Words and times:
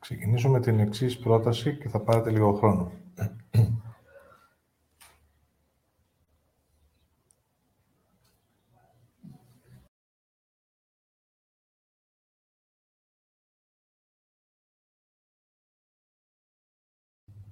Ξεκινήσω 0.00 0.48
με 0.48 0.60
την 0.60 0.80
εξής 0.80 1.18
πρόταση 1.18 1.78
και 1.78 1.88
θα 1.88 2.00
πάρετε 2.00 2.30
λίγο 2.30 2.52
χρόνο. 2.52 2.92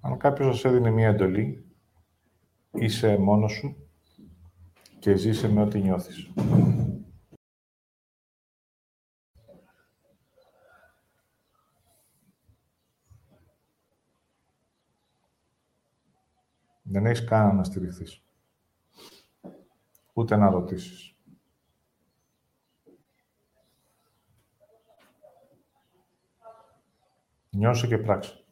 Αν 0.00 0.18
κάποιος 0.18 0.54
σας 0.54 0.72
έδινε 0.72 0.90
μία 0.90 1.08
εντολή, 1.08 1.64
είσαι 2.70 3.16
μόνος 3.16 3.52
σου 3.52 3.76
και 4.98 5.16
ζήσε 5.16 5.48
με 5.48 5.62
ό,τι 5.62 5.80
νιώθεις. 5.80 6.30
Δεν 16.94 17.06
έχεις 17.06 17.24
καν 17.24 17.56
να 17.56 17.64
στηριχθείς. 17.64 18.22
Ούτε 20.12 20.36
να 20.36 20.50
ρωτήσεις. 20.50 21.14
Νιώσε 27.50 27.86
και 27.86 27.98
πράξε. 27.98 28.43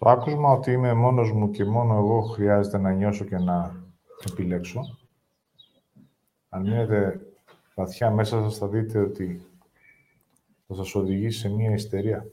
Το 0.00 0.10
άκουσμα 0.10 0.52
ότι 0.52 0.72
είμαι 0.72 0.94
μόνος 0.94 1.32
μου 1.32 1.50
και 1.50 1.64
μόνο 1.64 1.96
εγώ 1.96 2.20
χρειάζεται 2.20 2.78
να 2.78 2.92
νιώσω 2.92 3.24
και 3.24 3.38
να 3.38 3.84
επιλέξω. 4.30 4.80
Αν 6.48 6.62
μείνετε 6.62 7.20
βαθιά 7.74 8.10
μέσα 8.10 8.40
σας, 8.42 8.58
θα 8.58 8.68
δείτε 8.68 8.98
ότι 8.98 9.46
θα 10.66 10.74
σας 10.74 10.94
οδηγήσει 10.94 11.38
σε 11.38 11.48
μία 11.48 11.70
ιστερία. 11.70 12.26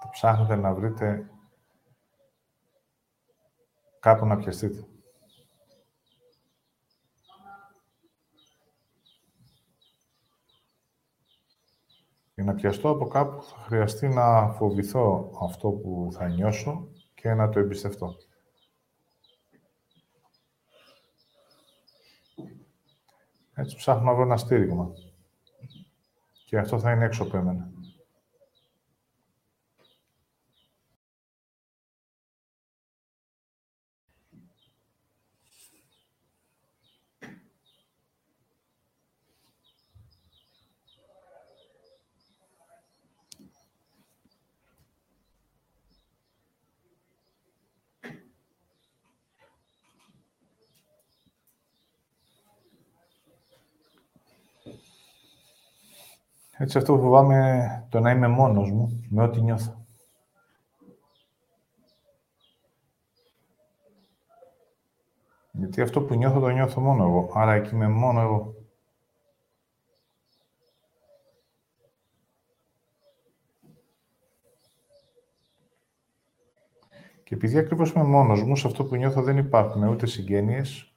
Θα 0.00 0.08
ψάχνετε 0.10 0.56
να 0.56 0.74
βρείτε 0.74 1.30
κάπου 4.00 4.26
να 4.26 4.36
πιαστείτε. 4.36 4.86
Για 12.44 12.52
να 12.52 12.58
πιαστώ 12.58 12.88
από 12.88 13.06
κάπου 13.06 13.42
θα 13.42 13.56
χρειαστεί 13.56 14.08
να 14.08 14.48
φοβηθώ 14.48 15.30
αυτό 15.42 15.70
που 15.70 16.08
θα 16.12 16.28
νιώσω 16.28 16.88
και 17.14 17.34
να 17.34 17.48
το 17.48 17.58
εμπιστευτώ. 17.58 18.16
Έτσι 23.54 23.76
ψάχνω 23.76 24.02
να 24.02 24.14
βρω 24.14 24.22
ένα 24.22 24.36
στήριγμα. 24.36 24.92
Και 26.46 26.58
αυτό 26.58 26.78
θα 26.78 26.92
είναι 26.92 27.04
έξω 27.04 27.22
από 27.22 27.36
εμένα. 27.36 27.73
Έτσι 56.64 56.78
αυτό 56.78 56.98
φοβάμαι 56.98 57.86
το 57.88 58.00
να 58.00 58.10
είμαι 58.10 58.28
μόνος 58.28 58.70
μου, 58.70 59.04
με 59.08 59.22
ό,τι 59.22 59.40
νιώθω. 59.40 59.86
Γιατί 65.52 65.80
αυτό 65.80 66.02
που 66.02 66.14
νιώθω 66.14 66.40
το 66.40 66.48
νιώθω 66.48 66.80
μόνο 66.80 67.04
εγώ. 67.04 67.30
Άρα 67.34 67.52
εκεί 67.52 67.74
είμαι 67.74 67.88
μόνο 67.88 68.20
εγώ. 68.20 68.54
Και 77.24 77.34
επειδή 77.34 77.58
ακριβώς 77.58 77.90
είμαι 77.90 78.04
μόνος 78.04 78.42
μου, 78.42 78.56
σε 78.56 78.66
αυτό 78.66 78.84
που 78.84 78.96
νιώθω 78.96 79.22
δεν 79.22 79.38
υπάρχουν 79.38 79.82
ούτε 79.82 80.06
συγγένειες, 80.06 80.94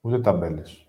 ούτε 0.00 0.20
ταμπέλες. 0.20 0.87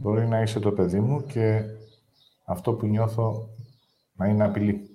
Μπορεί 0.00 0.28
να 0.28 0.42
είσαι 0.42 0.60
το 0.60 0.72
παιδί 0.72 1.00
μου 1.00 1.26
και 1.26 1.62
αυτό 2.44 2.72
που 2.74 2.86
νιώθω 2.86 3.48
να 4.12 4.26
είναι 4.26 4.44
απειλή. 4.44 4.90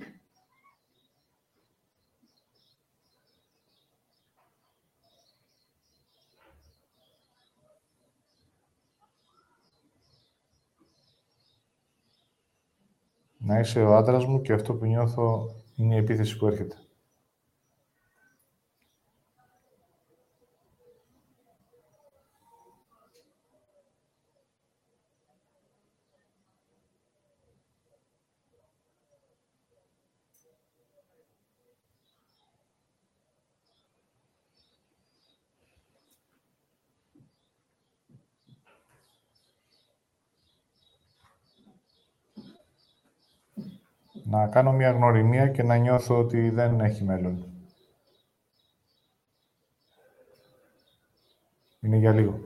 Να 13.38 13.60
είσαι 13.60 13.82
ο 13.82 13.96
άντρας 13.96 14.26
μου 14.26 14.42
και 14.42 14.54
αυτό 14.54 14.74
που 14.74 14.86
νιώθω 14.86 15.56
είναι 15.76 15.96
η 15.96 15.98
επίθεση 15.98 16.38
που 16.38 16.48
έρχεται. 16.48 16.85
Να 44.36 44.48
κάνω 44.48 44.72
μια 44.72 44.92
γνωριμία 44.92 45.48
και 45.48 45.64
να 45.64 45.76
νιώθω 45.76 46.18
ότι 46.18 46.50
δεν 46.50 46.80
έχει 46.80 47.04
μέλλον. 47.04 47.46
Είναι 51.80 51.98
για 51.98 52.12
λίγο. 52.14 52.40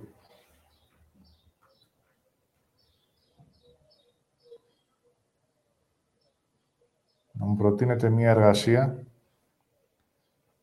Να 7.31 7.45
μου 7.45 7.55
προτείνετε 7.55 8.09
μια 8.09 8.29
εργασία 8.29 9.03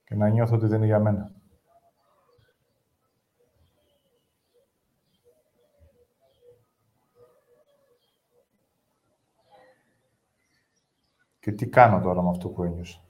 και 0.05 0.15
να 0.15 0.29
νιώθω 0.29 0.55
ότι 0.55 0.67
δεν 0.67 0.77
είναι 0.77 0.87
για 0.87 1.01
μένα. 1.01 1.36
Και 11.47 11.53
τι 11.53 11.67
κάνω 11.67 12.01
τώρα 12.01 12.23
με 12.23 12.29
αυτό 12.29 12.49
που 12.49 12.63
ένιωσα. 12.63 13.01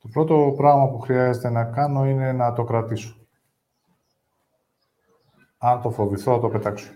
Το 0.00 0.08
πρώτο 0.12 0.54
πράγμα 0.56 0.88
που 0.88 0.98
χρειάζεται 0.98 1.50
να 1.50 1.64
κάνω 1.64 2.06
είναι 2.06 2.32
να 2.32 2.52
το 2.52 2.64
κρατήσω. 2.64 3.26
Αν 5.58 5.80
το 5.82 5.90
φοβηθώ, 5.90 6.34
θα 6.34 6.40
το 6.40 6.48
πετάξω. 6.48 6.92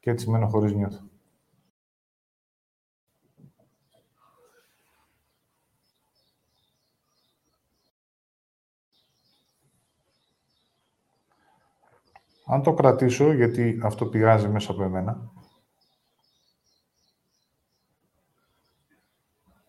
Και 0.00 0.10
έτσι 0.10 0.30
μένω 0.30 0.48
χωρίς 0.48 0.72
νιώθω. 0.72 1.09
Αν 12.52 12.62
το 12.62 12.74
κρατήσω, 12.74 13.32
γιατί 13.32 13.80
αυτό 13.82 14.06
πηγάζει 14.06 14.48
μέσα 14.48 14.72
από 14.72 14.82
εμένα, 14.82 15.30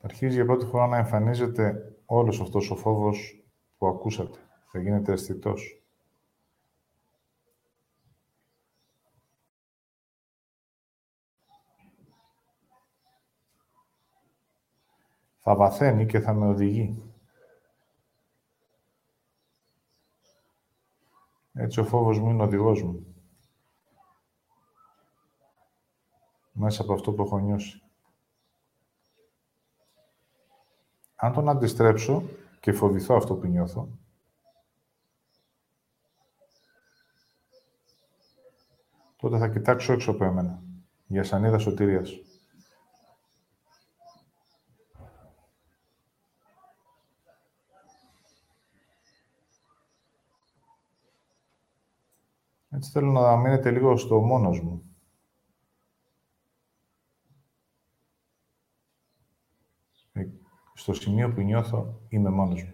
αρχίζει 0.02 0.36
για 0.36 0.46
πρώτη 0.46 0.66
φορά 0.66 0.88
να 0.88 0.98
εμφανίζεται 0.98 1.96
όλος 2.06 2.42
αυτός 2.42 2.72
ο 2.72 2.76
φόβος 2.76 3.44
που 3.78 3.88
ακούσατε. 3.88 4.40
Θα 4.72 4.80
γίνεται 4.80 5.12
αισθητός. 5.12 5.84
Θα 15.40 15.56
βαθαίνει 15.56 16.06
και 16.06 16.20
θα 16.20 16.34
με 16.34 16.48
οδηγεί. 16.48 17.11
Έτσι 21.62 21.80
ο 21.80 21.86
φόβος 21.86 22.20
μου 22.20 22.30
είναι 22.30 22.42
ο 22.42 22.46
οδηγός 22.46 22.84
μου. 22.84 23.16
Μέσα 26.52 26.82
από 26.82 26.94
αυτό 26.94 27.12
που 27.12 27.22
έχω 27.22 27.40
νιώσει. 27.40 27.82
Αν 31.16 31.34
τον 31.34 31.50
αντιστρέψω 31.50 32.24
και 32.60 32.72
φοβηθώ 32.72 33.16
αυτό 33.16 33.36
που 33.36 33.48
νιώθω, 33.48 33.88
τότε 39.18 39.38
θα 39.38 39.50
κοιτάξω 39.50 39.94
έξω 39.94 40.12
από 40.12 40.24
εμένα, 40.24 40.64
για 41.08 41.24
σανίδα 41.24 41.58
σωτηρίας. 41.58 42.31
Έτσι 52.82 52.94
θέλω 52.94 53.12
να 53.12 53.38
μείνετε 53.38 53.72
λίγο 53.72 53.98
στο 53.98 54.20
μόνος 54.20 54.62
μου. 54.62 54.84
Ε, 60.12 60.28
στο 60.74 60.94
σημείο 60.94 61.34
που 61.34 61.42
νιώθω 61.42 62.02
είμαι 62.10 62.30
μόνος 62.30 62.64
μου. 62.64 62.74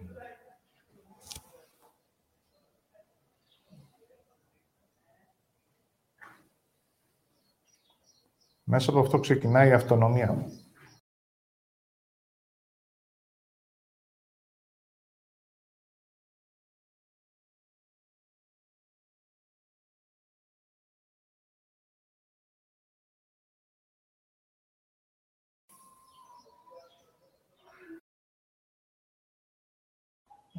Μέσα 8.64 8.90
από 8.90 9.00
αυτό 9.00 9.20
ξεκινάει 9.20 9.68
η 9.68 9.72
αυτονομία 9.72 10.32
μου. 10.32 10.57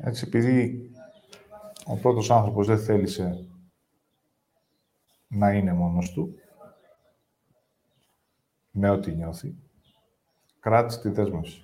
Έτσι, 0.01 0.23
επειδή 0.27 0.89
ο 1.85 1.95
πρώτος 1.97 2.31
άνθρωπος 2.31 2.67
δεν 2.67 2.79
θέλησε 2.79 3.47
να 5.27 5.51
είναι 5.53 5.73
μόνος 5.73 6.11
του, 6.11 6.35
με 8.71 8.89
ό,τι 8.89 9.15
νιώθει, 9.15 9.55
κράτησε 10.59 11.01
τη 11.01 11.09
δέσμευση. 11.09 11.63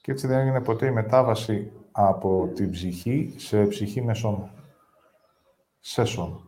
Και 0.00 0.12
έτσι 0.12 0.26
δεν 0.26 0.38
έγινε 0.38 0.60
ποτέ 0.60 0.86
η 0.86 0.90
μετάβαση 0.90 1.72
από 1.92 2.50
την 2.54 2.70
ψυχή 2.70 3.34
σε 3.36 3.66
ψυχή 3.66 4.02
με 4.02 4.14
σώμα. 4.14 4.61
Σε 5.84 6.04
σώμα. 6.04 6.40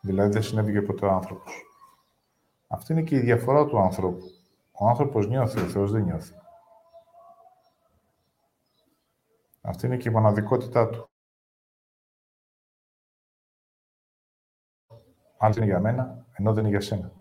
Δηλαδή 0.00 0.32
δεν 0.32 0.42
συνέβη 0.42 0.82
ποτέ 0.82 1.06
ο 1.06 1.10
άνθρωπος. 1.10 1.62
Αυτή 2.66 2.92
είναι 2.92 3.02
και 3.02 3.16
η 3.16 3.20
διαφορά 3.20 3.66
του 3.66 3.78
ανθρώπου. 3.78 4.24
Ο 4.72 4.88
άνθρωπος 4.88 5.26
νιώθει, 5.26 5.60
ο 5.60 5.68
Θεός 5.68 5.90
δεν 5.90 6.02
νιώθει. 6.02 6.34
Αυτή 9.60 9.86
είναι 9.86 9.96
και 9.96 10.08
η 10.08 10.12
μοναδικότητά 10.12 10.88
του. 10.88 11.08
Άλλο 15.38 15.54
είναι 15.56 15.64
για 15.64 15.80
μένα, 15.80 16.26
ενώ 16.32 16.52
δεν 16.52 16.64
είναι 16.64 16.76
για 16.76 16.80
σένα. 16.80 17.12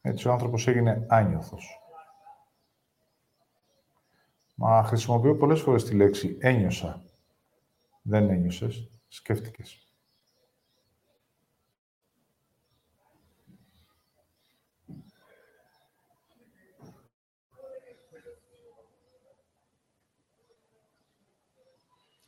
Έτσι 0.00 0.28
ο 0.28 0.32
άνθρωπος 0.32 0.66
έγινε 0.66 1.06
άνιωθος. 1.08 1.83
Μα 4.54 4.84
χρησιμοποιώ 4.84 5.36
πολλές 5.36 5.60
φορές 5.60 5.84
τη 5.84 5.94
λέξη 5.94 6.36
ένιωσα. 6.40 7.02
Δεν 8.02 8.30
ένιωσες, 8.30 8.90
σκέφτηκες. 9.08 9.78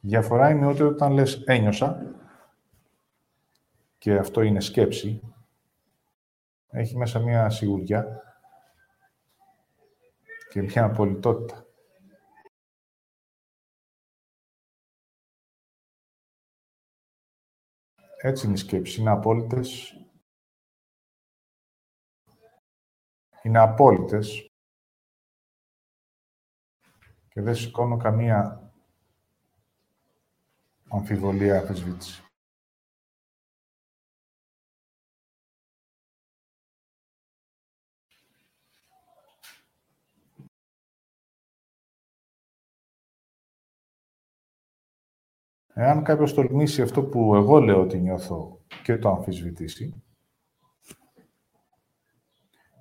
Διαφορά 0.01 0.51
είναι 0.51 0.67
ότι 0.67 0.83
όταν 0.83 1.13
λες 1.13 1.43
ένιωσα, 1.47 2.15
και 3.99 4.17
αυτό 4.19 4.43
είναι 4.43 4.61
σκέψη, 4.61 5.21
έχει 6.71 6.97
μέσα 6.97 7.19
μία 7.19 7.51
σιγουριά 7.51 8.23
και 10.51 10.63
μια 10.63 10.85
απολυτότητα. 10.85 11.66
Έτσι 18.23 18.47
είναι 18.47 18.55
η 18.55 18.59
σκέψη. 18.59 19.01
Είναι 19.01 19.11
απόλυτες. 19.11 20.01
Είναι 23.43 23.59
απόλυτες. 23.59 24.51
Και 27.29 27.41
δεν 27.41 27.55
σηκώνω 27.55 27.97
καμία 27.97 28.71
αμφιβολία, 30.89 31.59
αφισβήτηση. 31.59 32.26
Εάν 45.79 46.03
κάποιος 46.03 46.35
τολμήσει 46.35 46.83
αυτό 46.83 47.05
που 47.05 47.35
εγώ 47.35 47.61
λέω 47.61 47.81
ότι 47.81 48.01
νιώθω 48.01 48.61
και 48.83 48.99
το 48.99 49.09
αμφισβητήσει, 49.09 50.03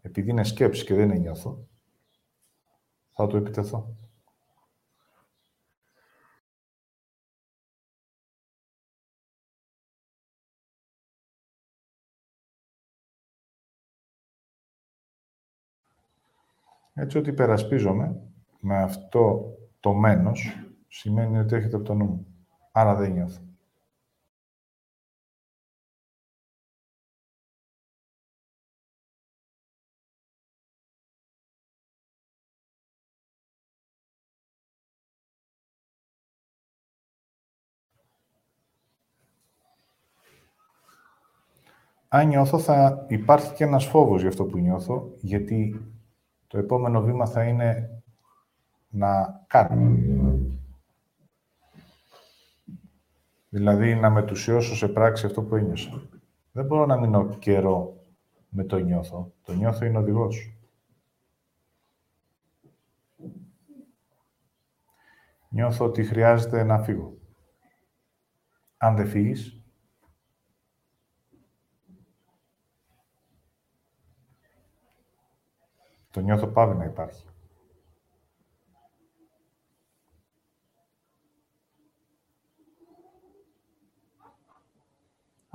επειδή 0.02 0.30
είναι 0.30 0.44
σκέψη 0.44 0.86
και 0.86 0.94
δεν 0.94 1.10
είναι 1.10 1.20
νιώθω, 1.20 1.68
θα 3.12 3.28
το 3.28 3.38
επιτεθώ. 3.38 3.98
Έτσι 16.94 17.18
ότι 17.18 17.30
υπερασπίζομαι 17.30 18.22
με 18.60 18.82
αυτό 18.82 19.54
το 19.80 19.94
μένος 19.94 20.56
σημαίνει 20.88 21.38
ότι 21.38 21.56
έχετε 21.56 21.76
από 21.76 21.86
το 21.86 21.94
νου 21.94 22.06
μου. 22.06 22.35
Άρα 22.78 22.96
δεν 22.96 23.12
νιώθω. 23.12 23.42
Αν 42.08 42.28
νιώθω, 42.28 42.60
θα 42.60 43.06
υπάρχει 43.08 43.54
και 43.54 43.64
ένας 43.64 43.86
φόβος 43.86 44.20
για 44.20 44.30
αυτό 44.30 44.46
που 44.46 44.58
νιώθω, 44.58 45.12
γιατί 45.20 45.86
το 46.48 46.58
επόμενο 46.58 47.02
βήμα 47.02 47.26
θα 47.26 47.44
είναι 47.44 48.02
να 48.90 49.44
κάνω. 49.48 50.35
Δηλαδή, 53.56 53.96
να 53.96 54.10
μετουσιώσω 54.10 54.76
σε 54.76 54.88
πράξη 54.88 55.26
αυτό 55.26 55.44
που 55.44 55.56
ένιωσα. 55.56 56.10
Δεν 56.52 56.66
μπορώ 56.66 56.86
να 56.86 57.00
μείνω 57.00 57.36
καιρό 57.36 58.04
με 58.50 58.64
το 58.64 58.78
νιώθω. 58.78 59.34
Το 59.44 59.54
νιώθω 59.54 59.86
είναι 59.86 59.98
οδηγός. 59.98 60.58
Νιώθω 65.50 65.86
ότι 65.86 66.04
χρειάζεται 66.04 66.64
να 66.64 66.84
φύγω. 66.84 67.18
Αν 68.78 68.96
δεν 68.96 69.08
φύγεις, 69.08 69.62
το 76.12 76.20
νιώθω 76.20 76.48
πάβει 76.48 76.78
να 76.78 76.86
υπάρχει. 76.86 77.26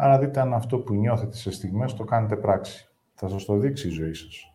Άρα 0.03 0.19
δείτε 0.19 0.41
αν 0.41 0.55
αυτό 0.55 0.79
που 0.79 0.95
νιώθετε 0.95 1.37
σε 1.37 1.51
στιγμές 1.51 1.95
το 1.95 2.05
κάνετε 2.05 2.37
πράξη. 2.37 2.89
Θα 3.15 3.29
σας 3.29 3.45
το 3.45 3.57
δείξει 3.57 3.89
η 3.89 3.91
ζωή 3.91 4.15
σας. 4.15 4.55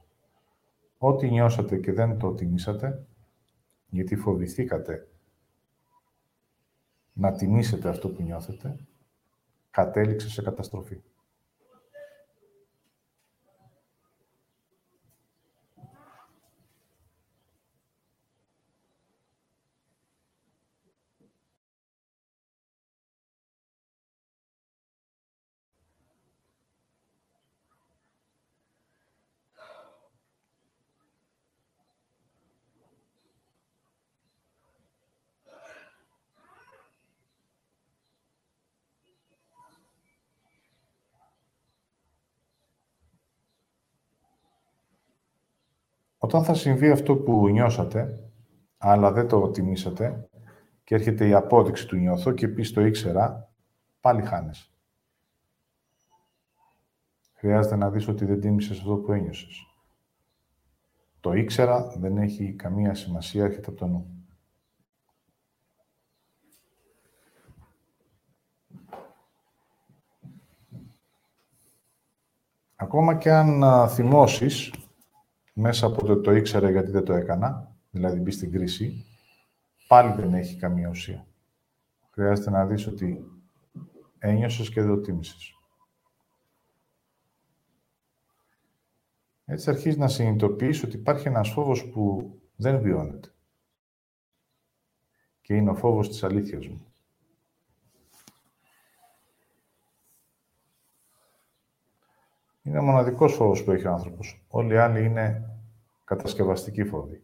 Ό,τι 0.98 1.30
νιώσατε 1.30 1.78
και 1.78 1.94
δεν 1.94 2.18
το 2.18 2.34
τιμήσατε, 2.34 3.06
γιατί 3.90 4.16
φοβηθήκατε 4.16 5.08
να 7.14 7.32
τιμήσετε 7.32 7.90
αυτό 7.90 8.10
που 8.10 8.22
νιώθετε, 8.22 8.76
κατέληξε 9.72 10.30
σε 10.30 10.42
καταστροφή. 10.42 11.02
Όταν 46.36 46.48
θα 46.48 46.54
συμβεί 46.54 46.90
αυτό 46.90 47.16
που 47.16 47.48
νιώσατε, 47.48 48.30
αλλά 48.78 49.12
δεν 49.12 49.28
το 49.28 49.50
τιμήσατε, 49.50 50.30
και 50.84 50.96
έρχεται 50.96 51.28
η 51.28 51.34
απόδειξη 51.34 51.88
του 51.88 51.96
νιώθω 51.96 52.32
και 52.32 52.48
πει 52.48 52.64
το 52.64 52.86
ήξερα, 52.86 53.52
πάλι 54.00 54.22
χάνεσαι. 54.22 54.70
Χρειάζεται 57.34 57.76
να 57.76 57.90
δεις 57.90 58.08
ότι 58.08 58.26
δεν 58.26 58.40
τίμησες 58.40 58.78
αυτό 58.78 58.96
που 58.96 59.12
ένιωσες. 59.12 59.66
Το 61.20 61.34
ήξερα 61.34 61.88
δεν 61.98 62.18
έχει 62.18 62.54
καμία 62.54 62.94
σημασία, 62.94 63.44
έρχεται 63.44 63.70
από 63.70 63.80
το 63.80 63.88
νου. 63.88 64.28
Ακόμα 72.76 73.16
και 73.16 73.32
αν 73.32 73.64
θυμώσεις, 73.90 74.74
μέσα 75.58 75.86
από 75.86 76.06
το 76.06 76.22
το 76.22 76.32
ήξερα 76.32 76.70
γιατί 76.70 76.92
δεν 76.92 77.04
το 77.04 77.14
έκανα, 77.14 77.76
δηλαδή 77.92 78.20
μπει 78.20 78.32
στην 78.32 78.52
κρίση, 78.52 79.06
πάλι 79.88 80.22
δεν 80.22 80.34
έχει 80.34 80.56
καμία 80.56 80.90
ουσία. 80.90 81.28
Χρειάζεται 82.10 82.50
να 82.50 82.66
δεις 82.66 82.88
ότι 82.88 83.32
ένιωσες 84.20 84.70
και 84.70 84.82
δεν 84.82 84.90
το 84.90 85.02
τίμησες. 85.02 85.54
Έτσι 89.46 89.70
αρχίζεις 89.70 89.98
να 89.98 90.08
συνειδητοποιείς 90.08 90.84
ότι 90.84 90.96
υπάρχει 90.96 91.28
ένας 91.28 91.50
φόβος 91.50 91.90
που 91.90 92.32
δεν 92.56 92.82
βιώνεται. 92.82 93.34
Και 95.42 95.56
είναι 95.56 95.70
ο 95.70 95.76
φόβος 95.76 96.10
της 96.10 96.24
αλήθειας 96.24 96.68
μου. 96.68 96.86
Είναι 102.66 102.80
ο 102.80 102.84
μοναδικός 102.84 103.34
φόβος 103.34 103.64
που 103.64 103.72
έχει 103.72 103.88
ο 103.88 103.92
άνθρωπος. 103.92 104.46
Όλοι 104.48 104.74
οι 104.74 104.78
άλλοι 104.78 105.06
είναι 105.06 105.50
κατασκευαστικοί 106.04 106.84
φόβοι. 106.84 107.24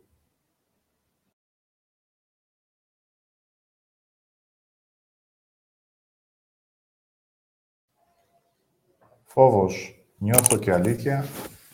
Φόβος, 9.24 10.06
νιώθω 10.18 10.58
και 10.58 10.72
αλήθεια, 10.72 11.26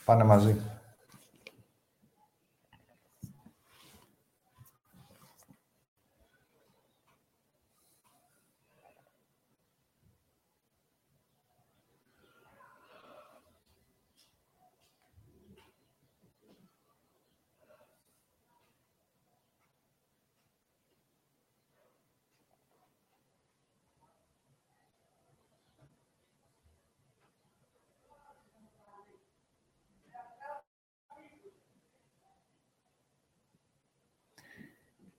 πάνε 0.05 0.23
μαζί. 0.23 0.76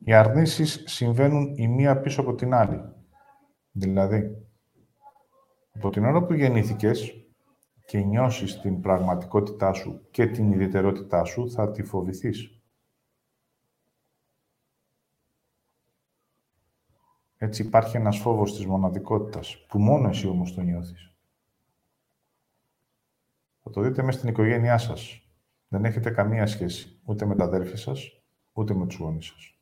Οι 0.09 0.15
αρνήσεις 0.15 0.83
συμβαίνουν 0.87 1.55
η 1.57 1.69
μία 1.69 2.01
πίσω 2.01 2.21
από 2.21 2.35
την 2.35 2.55
άλλη. 2.55 2.81
Δηλαδή, 3.73 4.49
από 5.75 5.91
την 5.91 6.05
ώρα 6.05 6.25
που 6.25 6.33
γεννήθηκες 6.33 7.27
και 7.87 7.99
νιώσεις 7.99 8.61
την 8.61 8.81
πραγματικότητά 8.81 9.73
σου 9.73 10.09
και 10.11 10.27
την 10.27 10.53
ιδιαιτερότητά 10.53 11.25
σου, 11.25 11.51
θα 11.51 11.71
τη 11.71 11.83
φοβηθείς. 11.83 12.61
Έτσι 17.37 17.63
υπάρχει 17.63 17.97
ένας 17.97 18.19
φόβος 18.19 18.55
της 18.55 18.67
μοναδικότητας, 18.67 19.67
που 19.69 19.79
μόνο 19.79 20.09
εσύ 20.09 20.29
όμως 20.29 20.55
το 20.55 20.61
νιώθεις. 20.61 21.15
Θα 23.63 23.71
το 23.71 23.81
δείτε 23.81 24.03
μέσα 24.03 24.19
στην 24.19 24.31
οικογένειά 24.31 24.79
σας. 24.79 25.29
Δεν 25.69 25.85
έχετε 25.85 26.11
καμία 26.11 26.47
σχέση 26.47 27.01
ούτε 27.05 27.27
με 27.27 27.35
τα 27.35 27.45
αδέρφια 27.45 27.77
σας, 27.77 28.23
ούτε 28.53 28.75
με 28.75 28.87
τους 28.87 28.97
γονείς 28.97 29.27
σας. 29.27 29.58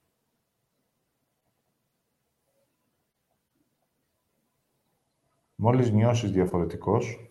Μόλις 5.67 5.91
νιώσεις 5.91 6.31
διαφορετικός, 6.31 7.31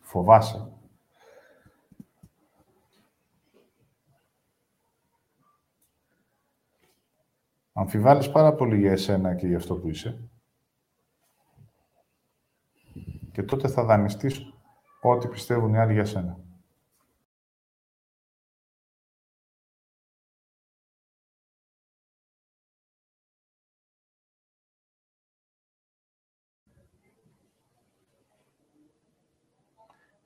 φοβάσαι. 0.00 0.72
Αμφιβάλλεις 7.72 8.30
πάρα 8.30 8.54
πολύ 8.54 8.78
για 8.78 8.92
εσένα 8.92 9.34
και 9.34 9.46
για 9.46 9.56
αυτό 9.56 9.76
που 9.76 9.88
είσαι. 9.88 10.28
Και 13.32 13.42
τότε 13.42 13.68
θα 13.68 13.84
δανειστείς 13.84 14.40
ό,τι 15.00 15.28
πιστεύουν 15.28 15.74
οι 15.74 15.78
άλλοι 15.78 15.92
για 15.92 16.04
σένα. 16.04 16.45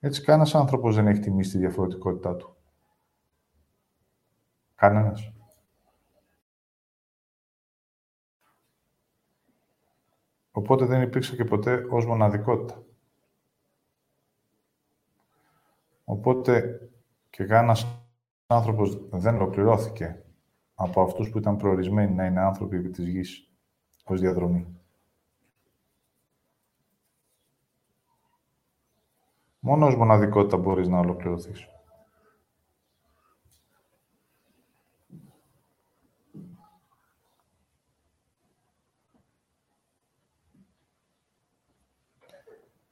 Έτσι, 0.00 0.22
κανένας 0.22 0.54
άνθρωπος 0.54 0.94
δεν 0.94 1.06
έχει 1.06 1.20
τιμήσει 1.20 1.50
τη 1.50 1.58
διαφορετικότητά 1.58 2.36
του. 2.36 2.56
Κανένας. 4.74 5.32
Οπότε 10.50 10.84
δεν 10.84 11.02
υπήρξε 11.02 11.36
και 11.36 11.44
ποτέ 11.44 11.86
ως 11.90 12.06
μοναδικότητα. 12.06 12.82
Οπότε 16.04 16.80
και 17.30 17.44
κανένας 17.44 17.86
άνθρωπος 18.46 19.08
δεν 19.10 19.34
ολοκληρώθηκε 19.34 20.24
από 20.74 21.02
αυτούς 21.02 21.30
που 21.30 21.38
ήταν 21.38 21.56
προορισμένοι 21.56 22.14
να 22.14 22.26
είναι 22.26 22.40
άνθρωποι 22.40 22.76
επί 22.76 22.90
της 22.90 23.08
γης 23.08 23.50
ως 24.04 24.20
διαδρομή. 24.20 24.79
Μόνος 29.60 29.88
ως 29.88 29.96
μοναδικότητα 29.96 30.56
μπορείς 30.56 30.88
να 30.88 30.98
ολοκληρωθείς. 30.98 31.68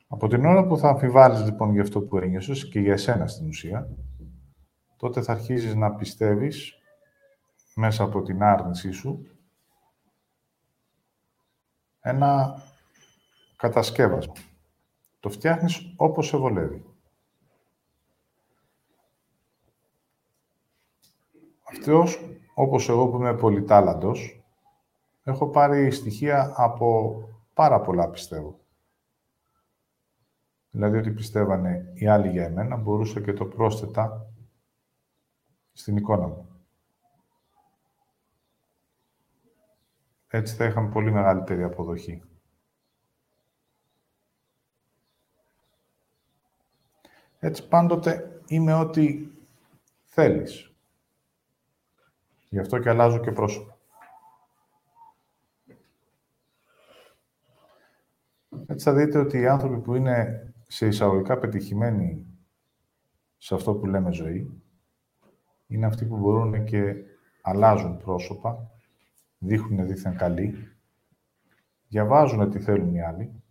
Από 0.09 0.29
την 0.29 0.45
ώρα 0.45 0.67
που 0.67 0.77
θα 0.77 0.89
αμφιβάλλεις 0.89 1.45
λοιπόν 1.45 1.73
για 1.73 1.83
αυτό 1.83 2.01
που 2.01 2.19
ένιωσες 2.19 2.69
και 2.69 2.81
για 2.81 2.93
εσένα 2.93 3.27
στην 3.27 3.49
ουσία, 3.49 3.89
τότε 4.97 5.23
θα 5.23 5.33
αρχίζεις 5.33 5.75
να 5.75 5.95
πιστεύεις 5.95 6.79
μέσα 7.75 8.05
από 8.05 8.23
την 8.23 8.43
άρνησή 8.43 8.91
σου 8.91 9.27
ένα 12.01 12.63
κατασκεύασμα. 13.57 14.35
Το 15.29 15.35
φτιάχνεις 15.35 15.95
όπως 15.97 16.27
σε 16.27 16.37
βολεύει. 16.37 16.85
Αυτός, 21.71 22.21
όπως 22.55 22.89
εγώ 22.89 23.09
που 23.09 23.17
είμαι 23.17 23.35
πολυτάλαντος, 23.35 24.45
έχω 25.23 25.49
πάρει 25.49 25.91
στοιχεία 25.91 26.53
από 26.57 27.19
πάρα 27.55 27.81
πολλά, 27.81 28.09
πιστεύω. 28.11 28.61
Δηλαδή 30.71 30.97
ότι 30.97 31.11
πιστεύανε 31.11 31.93
οι 31.95 32.07
άλλοι 32.07 32.29
για 32.29 32.45
εμένα, 32.45 32.77
μπορούσα 32.77 33.21
και 33.21 33.33
το 33.33 33.45
πρόσθετα 33.45 34.33
στην 35.73 35.97
εικόνα 35.97 36.27
μου. 36.27 36.49
Έτσι 40.29 40.55
θα 40.55 40.65
είχαμε 40.65 40.89
πολύ 40.89 41.13
μεγαλύτερη 41.13 41.63
αποδοχή. 41.63 42.23
Έτσι 47.39 47.69
πάντοτε 47.69 48.43
είμαι 48.47 48.75
ό,τι 48.75 49.29
θέλεις. 50.05 50.73
Γι' 52.49 52.59
αυτό 52.59 52.79
και 52.79 52.89
αλλάζω 52.89 53.19
και 53.19 53.33
πρόσωπο. 53.33 53.77
Έτσι 58.67 58.85
θα 58.85 58.95
δείτε 58.95 59.19
ότι 59.19 59.39
οι 59.39 59.47
άνθρωποι 59.47 59.81
που 59.81 59.95
είναι 59.95 60.43
σε 60.67 60.87
εισαγωγικά 60.87 61.39
πετυχημένοι 61.39 62.27
σε 63.37 63.55
αυτό 63.55 63.75
που 63.75 63.87
λέμε 63.87 64.13
ζωή, 64.13 64.63
είναι 65.67 65.87
αυτοί 65.87 66.07
που 66.07 66.17
μπορούν 66.17 66.65
και 66.65 66.95
αλλάζουν 67.43 67.97
πρόσωπα, 67.97 68.71
δείχνουν 69.39 69.87
δίθεν 69.87 70.17
καλοί, 70.17 70.77
διαβάζουν 71.89 72.51
τι 72.51 72.61
θέλουν 72.61 72.95
οι 72.95 73.03
άλλοι, 73.03 73.43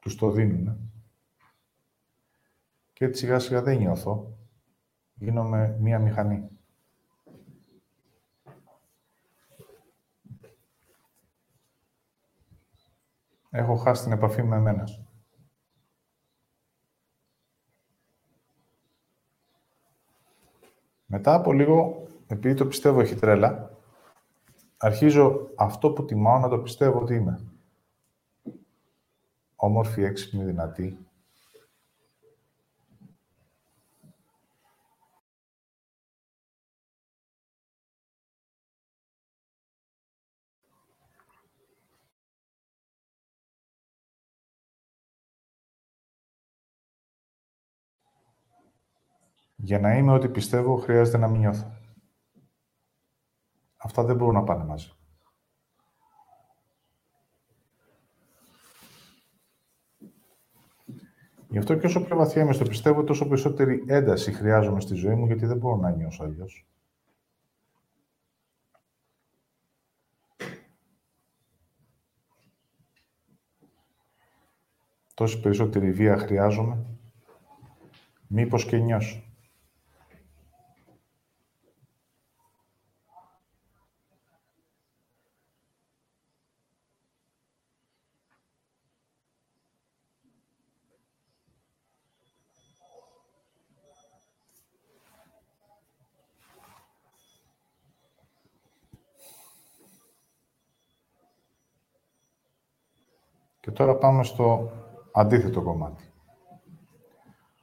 τους 0.00 0.16
το 0.16 0.30
δίνουν 0.30 0.91
και 3.02 3.08
έτσι 3.08 3.24
σιγά 3.24 3.38
σιγά 3.38 3.62
δεν 3.62 3.78
νιώθω, 3.78 4.36
γίνομαι 5.14 5.76
μία 5.80 5.98
μηχανή. 5.98 6.48
Έχω 13.50 13.76
χάσει 13.76 14.02
την 14.02 14.12
επαφή 14.12 14.42
με 14.42 14.56
εμένα. 14.56 14.84
Μετά 21.06 21.34
από 21.34 21.52
λίγο, 21.52 22.06
επειδή 22.26 22.54
το 22.54 22.66
πιστεύω 22.66 23.00
έχει 23.00 23.14
τρέλα, 23.14 23.78
αρχίζω 24.76 25.50
αυτό 25.56 25.92
που 25.92 26.04
τιμάω 26.04 26.38
να 26.38 26.48
το 26.48 26.58
πιστεύω 26.58 27.00
ότι 27.00 27.14
είμαι. 27.14 27.40
Όμορφη, 29.56 30.02
έξυπνη, 30.02 30.44
δυνατή. 30.44 31.06
Για 49.64 49.78
να 49.78 49.96
είμαι 49.96 50.12
ό,τι 50.12 50.28
πιστεύω, 50.28 50.76
χρειάζεται 50.76 51.18
να 51.18 51.28
μην 51.28 51.40
νιώθω. 51.40 51.72
Αυτά 53.76 54.04
δεν 54.04 54.16
μπορούν 54.16 54.34
να 54.34 54.42
πάνε 54.42 54.64
μαζί. 54.64 54.92
Γι' 61.48 61.58
αυτό 61.58 61.74
και 61.74 61.86
όσο 61.86 62.04
πιο 62.04 62.16
βαθιά 62.16 62.42
είμαι 62.42 62.52
στο 62.52 62.64
πιστεύω, 62.64 63.04
τόσο 63.04 63.28
περισσότερη 63.28 63.84
ένταση 63.86 64.32
χρειάζομαι 64.32 64.80
στη 64.80 64.94
ζωή 64.94 65.14
μου, 65.14 65.26
γιατί 65.26 65.46
δεν 65.46 65.56
μπορώ 65.56 65.76
να 65.76 65.90
νιώσω 65.90 66.24
αλλιώς. 66.24 66.66
Τόση 75.14 75.40
περισσότερη 75.40 75.92
βία 75.92 76.18
χρειάζομαι, 76.18 76.86
μήπως 78.26 78.64
και 78.64 78.76
νιώσω. 78.76 79.31
Τώρα 103.72 103.96
πάμε 103.96 104.24
στο 104.24 104.72
αντίθετο 105.12 105.62
κομμάτι. 105.62 106.12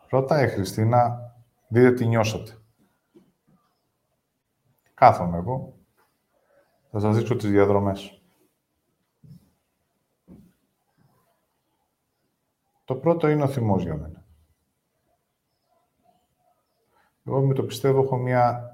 Ρωτάει 0.10 0.46
η 0.46 0.50
Χριστίνα, 0.50 1.34
δείτε 1.68 1.94
τι 1.94 2.08
νιώσατε. 2.08 2.58
Κάθομαι 4.94 5.38
εγώ. 5.38 5.74
Θα 6.92 7.00
σας 7.00 7.18
δείξω 7.18 7.36
τις 7.36 7.50
διαδρομές. 7.50 8.22
Το 12.86 12.96
πρώτο 12.96 13.28
είναι 13.28 13.44
ο 13.44 13.48
θυμός 13.48 13.84
για 13.84 13.96
μένα. 13.96 14.26
Εγώ 17.26 17.42
με 17.42 17.54
το 17.54 17.64
πιστεύω 17.64 18.02
έχω 18.02 18.18
μια 18.18 18.72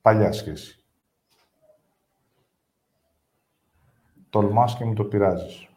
παλιά 0.00 0.32
σχέση. 0.32 0.77
Τολμάς 4.30 4.76
και 4.76 4.84
μου 4.84 4.94
το 4.94 5.04
πειράζεις. 5.04 5.68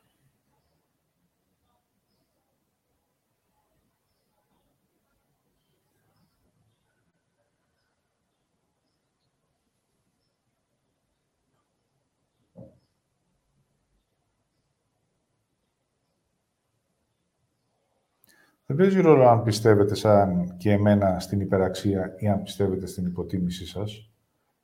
Δεν 18.65 18.79
παίζει 18.79 19.01
ρόλο 19.01 19.27
αν 19.27 19.43
πιστεύετε 19.43 19.95
σαν 19.95 20.57
και 20.57 20.71
εμένα 20.71 21.19
στην 21.19 21.39
υπεραξία 21.39 22.15
ή 22.17 22.27
αν 22.27 22.43
πιστεύετε 22.43 22.85
στην 22.85 23.05
υποτίμησή 23.05 23.65
σας. 23.67 24.11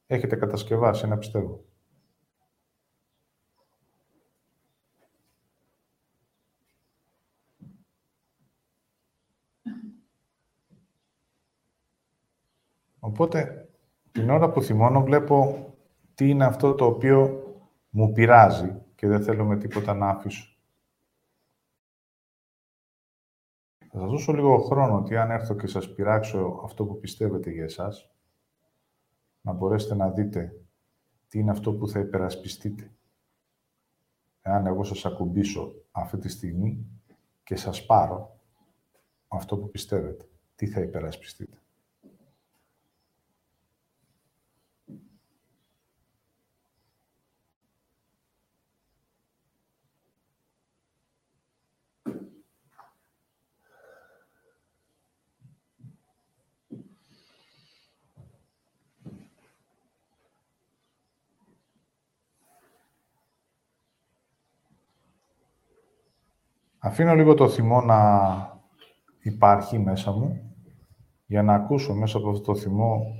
Έχετε 0.07 0.35
κατασκευάσει 0.35 1.05
ένα 1.05 1.17
πιστεύω. 1.17 1.63
Οπότε, 13.07 13.69
την 14.11 14.29
ώρα 14.29 14.51
που 14.51 14.61
θυμώνω, 14.61 15.03
βλέπω 15.03 15.65
τι 16.15 16.29
είναι 16.29 16.45
αυτό 16.45 16.75
το 16.75 16.85
οποίο 16.85 17.43
μου 17.89 18.11
πειράζει 18.11 18.81
και 18.95 19.07
δεν 19.07 19.23
θέλω 19.23 19.45
με 19.45 19.57
τίποτα 19.57 19.93
να 19.93 20.09
αφήσω. 20.09 20.57
Θα 23.77 23.99
σας 23.99 24.09
δώσω 24.09 24.33
λίγο 24.33 24.57
χρόνο 24.57 24.97
ότι 24.97 25.17
αν 25.17 25.31
έρθω 25.31 25.55
και 25.55 25.67
σας 25.67 25.93
πειράξω 25.93 26.61
αυτό 26.63 26.85
που 26.85 26.99
πιστεύετε 26.99 27.49
για 27.49 27.63
εσάς, 27.63 28.11
να 29.41 29.53
μπορέσετε 29.53 29.95
να 29.95 30.09
δείτε 30.09 30.61
τι 31.27 31.39
είναι 31.39 31.51
αυτό 31.51 31.73
που 31.73 31.87
θα 31.87 31.99
υπερασπιστείτε. 31.99 32.91
Εάν 34.41 34.65
εγώ 34.65 34.83
σας 34.83 35.05
ακουμπήσω 35.05 35.73
αυτή 35.91 36.17
τη 36.17 36.29
στιγμή 36.29 36.85
και 37.43 37.55
σας 37.55 37.85
πάρω 37.85 38.39
αυτό 39.27 39.57
που 39.57 39.69
πιστεύετε, 39.69 40.29
τι 40.55 40.67
θα 40.67 40.79
υπερασπιστείτε. 40.81 41.57
Αφήνω 66.79 67.15
λίγο 67.15 67.33
το 67.33 67.49
θυμό 67.49 67.81
να 67.81 68.61
υπάρχει 69.19 69.79
μέσα 69.79 70.11
μου, 70.11 70.55
για 71.25 71.43
να 71.43 71.53
ακούσω 71.53 71.93
μέσα 71.93 72.17
από 72.17 72.29
αυτό 72.29 72.41
το 72.41 72.55
θυμό 72.55 73.15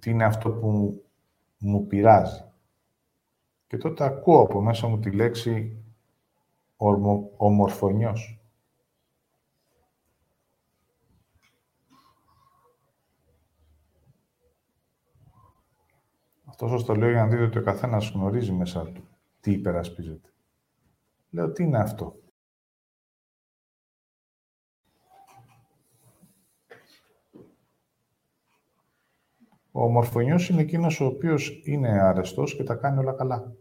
τι 0.00 0.10
είναι 0.10 0.24
αυτό 0.24 0.50
που 0.50 0.70
μου, 0.70 1.02
μου 1.58 1.86
πειράζει. 1.86 2.44
Και 3.66 3.76
τότε 3.76 4.04
ακούω 4.04 4.40
από 4.40 4.60
μέσα 4.60 4.86
μου 4.86 4.98
τη 4.98 5.10
λέξη 5.10 5.84
ορμο, 6.76 7.30
ομορφωνιός. 7.36 8.38
Αυτό 16.44 16.68
σας 16.68 16.84
το 16.84 16.94
λέω 16.94 17.10
για 17.10 17.20
να 17.20 17.28
δείτε 17.28 17.42
ότι 17.42 17.58
ο 17.58 17.62
καθένας 17.62 18.10
γνωρίζει 18.10 18.52
μέσα 18.52 18.92
του 18.92 19.08
τι 19.40 19.52
υπερασπίζεται. 19.52 20.33
Λέω, 21.34 21.52
τι 21.52 21.62
είναι 21.62 21.78
αυτό; 21.78 22.18
Ο 29.70 29.84
ομορφωνιός 29.84 30.48
είναι 30.48 30.60
εκείνος 30.60 31.00
ο 31.00 31.06
οποίος 31.06 31.62
είναι 31.64 32.02
αρεστός 32.02 32.56
και 32.56 32.62
τα 32.62 32.74
κάνει 32.74 32.98
όλα 32.98 33.12
καλά. 33.12 33.56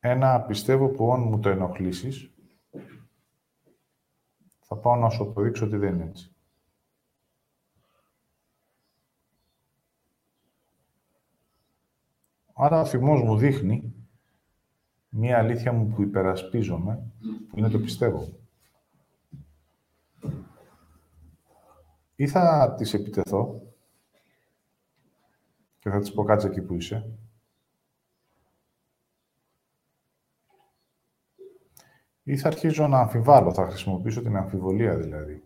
Ένα 0.00 0.40
πιστεύω 0.40 0.88
που 0.88 1.12
αν 1.12 1.20
μου 1.22 1.40
το 1.40 1.48
ενοχλήσεις, 1.48 2.37
θα 4.68 4.76
πάω 4.76 4.96
να 4.96 5.08
σου 5.08 5.22
αποδείξω 5.22 5.64
ότι 5.64 5.76
δεν 5.76 5.94
είναι 5.94 6.04
έτσι. 6.04 6.32
Άρα 12.54 12.80
ο 12.80 12.84
θυμός 12.84 13.22
μου 13.22 13.36
δείχνει 13.36 13.94
μία 15.08 15.38
αλήθεια 15.38 15.72
μου 15.72 15.86
που 15.88 16.02
υπερασπίζομαι, 16.02 17.12
που 17.48 17.58
είναι 17.58 17.68
το 17.68 17.78
πιστεύω. 17.78 18.28
Ή 22.14 22.28
θα 22.28 22.74
της 22.76 22.94
επιτεθώ 22.94 23.62
και 25.78 25.90
θα 25.90 25.98
της 25.98 26.12
πω 26.12 26.24
κάτσε 26.24 26.46
εκεί 26.46 26.62
που 26.62 26.74
είσαι. 26.74 27.18
Ή 32.28 32.36
θα 32.36 32.48
αρχίζω 32.48 32.88
να 32.88 32.98
αμφιβάλλω, 32.98 33.52
θα 33.54 33.66
χρησιμοποιήσω 33.66 34.22
την 34.22 34.36
αμφιβολία 34.36 34.96
δηλαδή. 34.96 35.42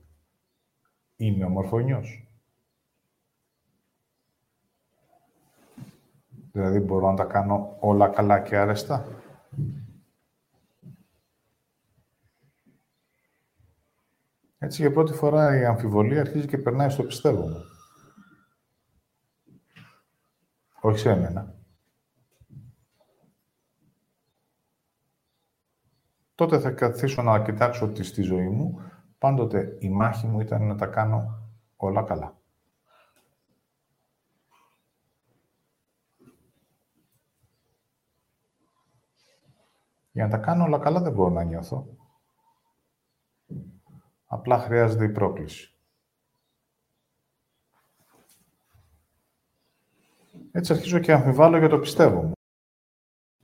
Είμαι 1.16 1.45
ομορφωνιός. 1.45 2.27
Δηλαδή 6.53 6.79
μπορώ 6.79 7.11
να 7.11 7.16
τα 7.16 7.25
κάνω 7.25 7.77
όλα 7.81 8.09
καλά 8.09 8.40
και 8.40 8.57
αρεστά. 8.57 9.07
Έτσι 14.59 14.83
για 14.83 14.92
πρώτη 14.92 15.12
φορά 15.12 15.57
η 15.57 15.64
αμφιβολία 15.64 16.21
αρχίζει 16.21 16.47
και 16.47 16.59
περνάει 16.59 16.90
στο 16.90 17.03
πιστεύω 17.03 17.47
μου. 17.47 17.64
Όχι 20.81 20.99
σε 20.99 21.11
εμένα. 21.11 21.55
Τότε 26.42 26.59
θα 26.59 26.70
καθίσω 26.70 27.22
να 27.22 27.42
κοιτάξω 27.42 27.87
ότι 27.87 28.02
στη 28.02 28.22
ζωή 28.22 28.48
μου 28.48 28.81
πάντοτε 29.18 29.76
η 29.81 29.88
μάχη 29.88 30.26
μου 30.26 30.40
ήταν 30.40 30.66
να 30.66 30.76
τα 30.76 30.87
κάνω 30.87 31.48
όλα 31.76 32.02
καλά. 32.02 32.40
Για 40.12 40.24
να 40.24 40.31
τα 40.31 40.38
κάνω 40.38 40.64
όλα 40.64 40.78
καλά 40.78 41.00
δεν 41.00 41.12
μπορώ 41.12 41.31
να 41.31 41.42
νιώθω. 41.42 41.87
Απλά 44.26 44.59
χρειάζεται 44.59 45.05
η 45.05 45.12
πρόκληση. 45.12 45.76
Έτσι 50.52 50.72
αρχίζω 50.72 50.98
και 50.98 51.12
αμφιβάλλω 51.12 51.59
για 51.59 51.68
το 51.68 51.78
πιστεύω 51.78 52.22
μου. 52.22 52.33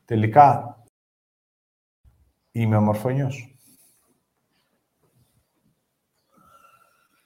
Τελικά, 0.04 0.77
είμαι 2.60 2.76
ομορφωνιός. 2.76 3.56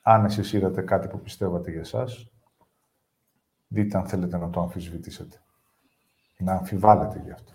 Αν 0.03 0.25
εσείς 0.25 0.53
είδατε 0.53 0.83
κάτι 0.83 1.09
που 1.09 1.21
πιστεύατε 1.21 1.71
για 1.71 1.81
εσάς, 1.81 2.31
δείτε 3.69 3.99
αν 3.99 4.09
θέλετε 4.09 4.37
να 4.37 4.51
το 4.51 4.61
αμφισβητήσετε. 4.61 5.43
Να 6.39 6.53
αμφιβάλλετε 6.53 7.21
γι' 7.25 7.31
αυτό. 7.31 7.53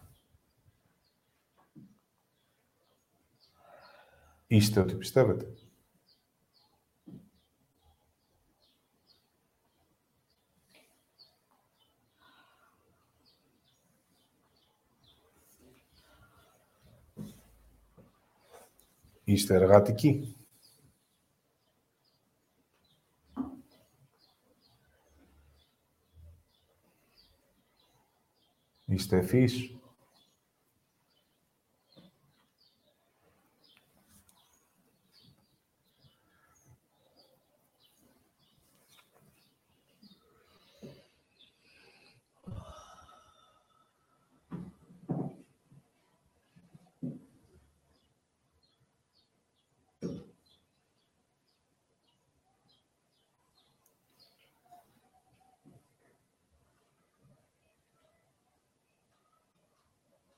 Είστε 4.47 4.79
ότι 4.79 4.95
πιστεύετε. 4.95 5.56
Είστε 19.29 19.55
εργατικοί. 19.55 20.35
Είστε 28.85 29.17
ευφύς. 29.17 29.76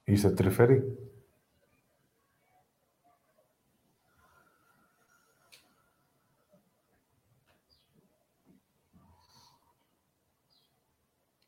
Είστε 0.09 0.31
τρυφεροί. 0.31 0.97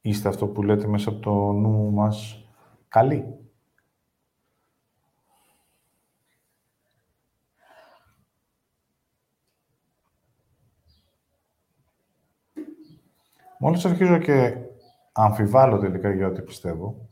Είστε 0.02 0.30
αυτό 0.30 0.47
που 0.47 0.63
λέτε 0.63 0.88
μέσα 0.88 1.10
από 1.10 1.19
το 1.19 1.52
νου 1.52 1.91
μας 1.91 2.45
καλή. 2.88 3.39
Μόλις 13.60 13.86
αρχίζω 13.86 14.17
και 14.17 14.58
αμφιβάλλω 15.12 15.80
τελικά 15.80 16.13
για 16.13 16.28
ό,τι 16.28 16.41
πιστεύω, 16.41 17.10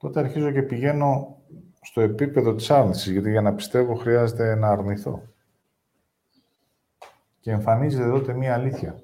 τότε 0.00 0.20
αρχίζω 0.20 0.50
και 0.50 0.62
πηγαίνω 0.62 1.38
στο 1.80 2.00
επίπεδο 2.00 2.54
της 2.54 2.70
άρνησης, 2.70 3.12
γιατί 3.12 3.30
για 3.30 3.40
να 3.40 3.54
πιστεύω 3.54 3.94
χρειάζεται 3.94 4.54
να 4.54 4.68
αρνηθώ. 4.68 5.22
Και 7.40 7.50
εμφανίζεται 7.50 8.10
τότε 8.10 8.32
μία 8.32 8.54
αλήθεια. 8.54 9.02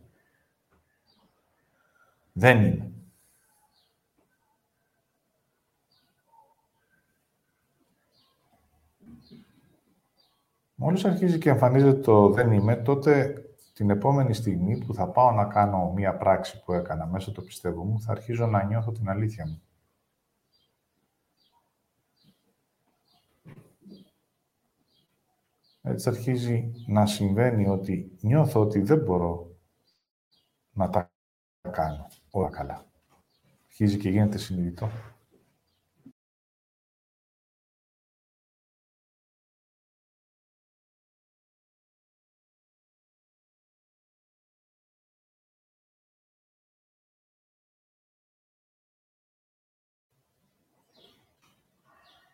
Δεν 2.33 2.65
είναι. 2.65 2.91
Μόλις 10.75 11.05
αρχίζει 11.05 11.39
και 11.39 11.51
εμφανίζεται 11.51 12.01
το 12.01 12.29
«δεν 12.31 12.53
είμαι», 12.53 12.77
τότε 12.77 13.45
την 13.73 13.91
επόμενη 13.91 14.35
στιγμή 14.35 14.85
που 14.85 14.95
θα 14.95 15.09
πάω 15.09 15.31
να 15.31 15.45
κάνω 15.45 15.93
μία 15.93 16.17
πράξη 16.17 16.63
που 16.63 16.73
έκανα 16.73 17.07
μέσα 17.07 17.33
το 17.33 17.43
πιστεύω 17.43 17.85
μου, 17.85 18.01
θα 18.01 18.13
αρχίζω 18.13 18.47
να 18.47 18.65
νιώθω 18.65 18.93
την 18.93 19.09
αλήθεια 19.09 19.47
μου. 19.47 19.61
Έτσι 25.88 26.09
αρχίζει 26.09 26.72
να 26.87 27.07
συμβαίνει 27.07 27.66
ότι 27.68 28.16
νιώθω 28.20 28.61
ότι 28.61 28.81
δεν 28.81 28.99
μπορώ 28.99 29.57
να 30.70 30.90
τα 30.90 31.12
κάνω 31.70 32.07
όλα 32.31 32.49
καλά. 32.49 32.87
Αρχίζει 33.66 33.99
και 33.99 34.09
γίνεται 34.09 34.38
συνειδητό. 34.38 34.88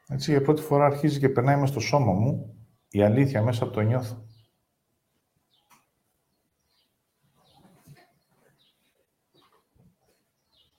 Έτσι, 0.09 0.31
για 0.31 0.43
πρώτη 0.43 0.63
φορά 0.63 0.85
αρχίζει 0.85 1.19
και 1.19 1.29
περνάει 1.29 1.57
μέσα 1.57 1.67
στο 1.67 1.81
σώμα 1.81 2.13
μου 2.13 2.62
η 2.93 3.03
αλήθεια 3.03 3.43
μέσα 3.43 3.65
από 3.65 3.73
το 3.73 3.81
νιώθω. 3.81 4.27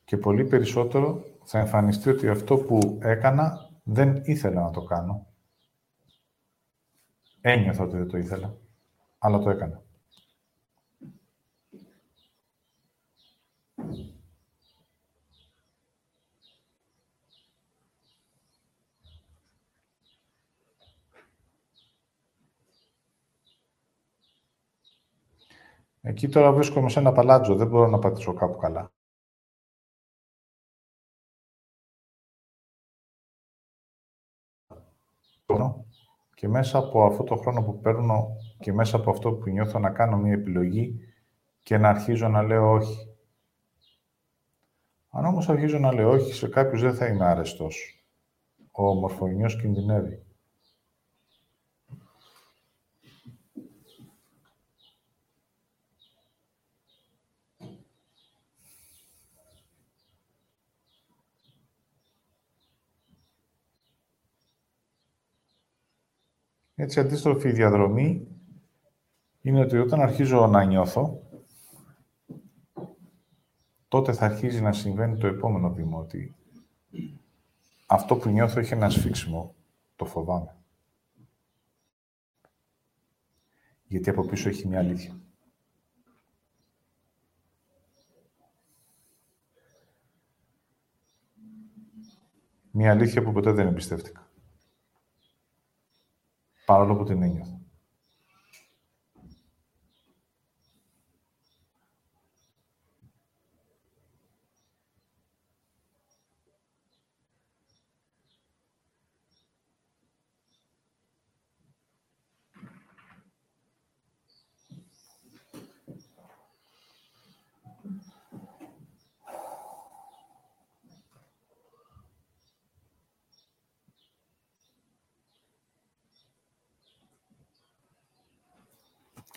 Και 0.04 0.18
πολύ 0.18 0.46
περισσότερο 0.46 1.24
θα 1.44 1.60
εμφανιστεί 1.60 2.10
ότι 2.10 2.28
αυτό 2.30 2.58
που 2.58 3.00
έκανα 3.02 3.70
δεν 3.84 4.22
ήθελα 4.26 4.62
να 4.62 4.72
το 4.72 4.84
κάνω. 4.84 5.28
Ένιωθα 7.42 7.84
ότι 7.84 7.98
δεν 7.98 8.08
το 8.08 8.18
ήθελα, 8.18 8.58
αλλά 9.18 9.40
το 9.40 9.50
έκανα. 9.50 9.84
Εκεί 26.06 26.30
τώρα 26.30 26.52
βρίσκομαι 26.52 26.90
σε 26.90 27.00
ένα 27.00 27.12
παλάτζο, 27.12 27.56
δεν 27.56 27.68
μπορώ 27.68 27.88
να 27.88 28.00
πατήσω 28.00 28.34
κάπου 28.34 28.58
καλά. 28.58 28.92
Και 36.44 36.50
μέσα 36.50 36.78
από 36.78 37.06
αυτό 37.06 37.24
το 37.24 37.36
χρόνο 37.36 37.64
που 37.64 37.80
παίρνω 37.80 38.28
και 38.60 38.74
μέσα 38.74 38.96
από 38.98 39.10
αυτό 39.10 39.32
που 39.32 39.50
νιώθω 39.50 39.80
να 39.80 39.90
κάνω 39.90 40.18
μια 40.18 40.34
επιλογή 40.34 41.00
και 41.64 41.78
να 41.78 41.90
αρχίζω 41.90 42.28
να 42.28 42.42
λέω 42.42 42.72
όχι. 42.72 43.16
Αν 45.10 45.26
όμως 45.26 45.50
αρχίζω 45.50 45.80
να 45.80 45.94
λέω 45.94 46.10
όχι, 46.10 46.34
σε 46.34 46.48
κάποιους 46.48 46.82
δεν 46.82 46.94
θα 46.94 47.08
είμαι 47.08 47.26
άρεστος. 47.26 48.06
Ο 48.72 48.94
μορφογενειός 48.94 49.62
κινδυνεύει. 49.62 50.26
Έτσι, 66.84 67.00
αντίστροφη 67.00 67.52
διαδρομή 67.52 68.28
είναι 69.42 69.60
ότι 69.60 69.78
όταν 69.78 70.02
αρχίζω 70.02 70.48
να 70.48 70.64
νιώθω, 70.64 71.22
τότε 73.88 74.14
θα 74.14 74.26
αρχίζει 74.26 74.62
να 74.62 74.74
συμβαίνει 74.74 75.18
το 75.18 75.28
επόμενο 75.28 75.74
βήμα, 75.74 75.98
ότι 75.98 76.36
αυτό 77.86 78.16
που 78.16 78.30
νιώθω 78.30 78.60
έχει 78.60 78.74
ένα 78.74 78.90
σφίξιμο, 78.90 79.56
το 79.96 80.06
φοβάμαι. 80.06 80.56
Γιατί 83.88 84.10
από 84.10 84.26
πίσω 84.26 84.50
έχει 84.50 84.68
μια 84.68 84.80
αλήθεια. 84.80 85.20
Μια 92.72 92.92
αλήθεια 92.92 93.24
που 93.24 93.32
ποτέ 93.32 93.52
δεν 93.52 93.68
εμπιστεύτηκα 93.68 94.23
παρόλο 96.66 96.96
που 96.96 97.04
την 97.04 97.22
ένιωθα. 97.24 97.63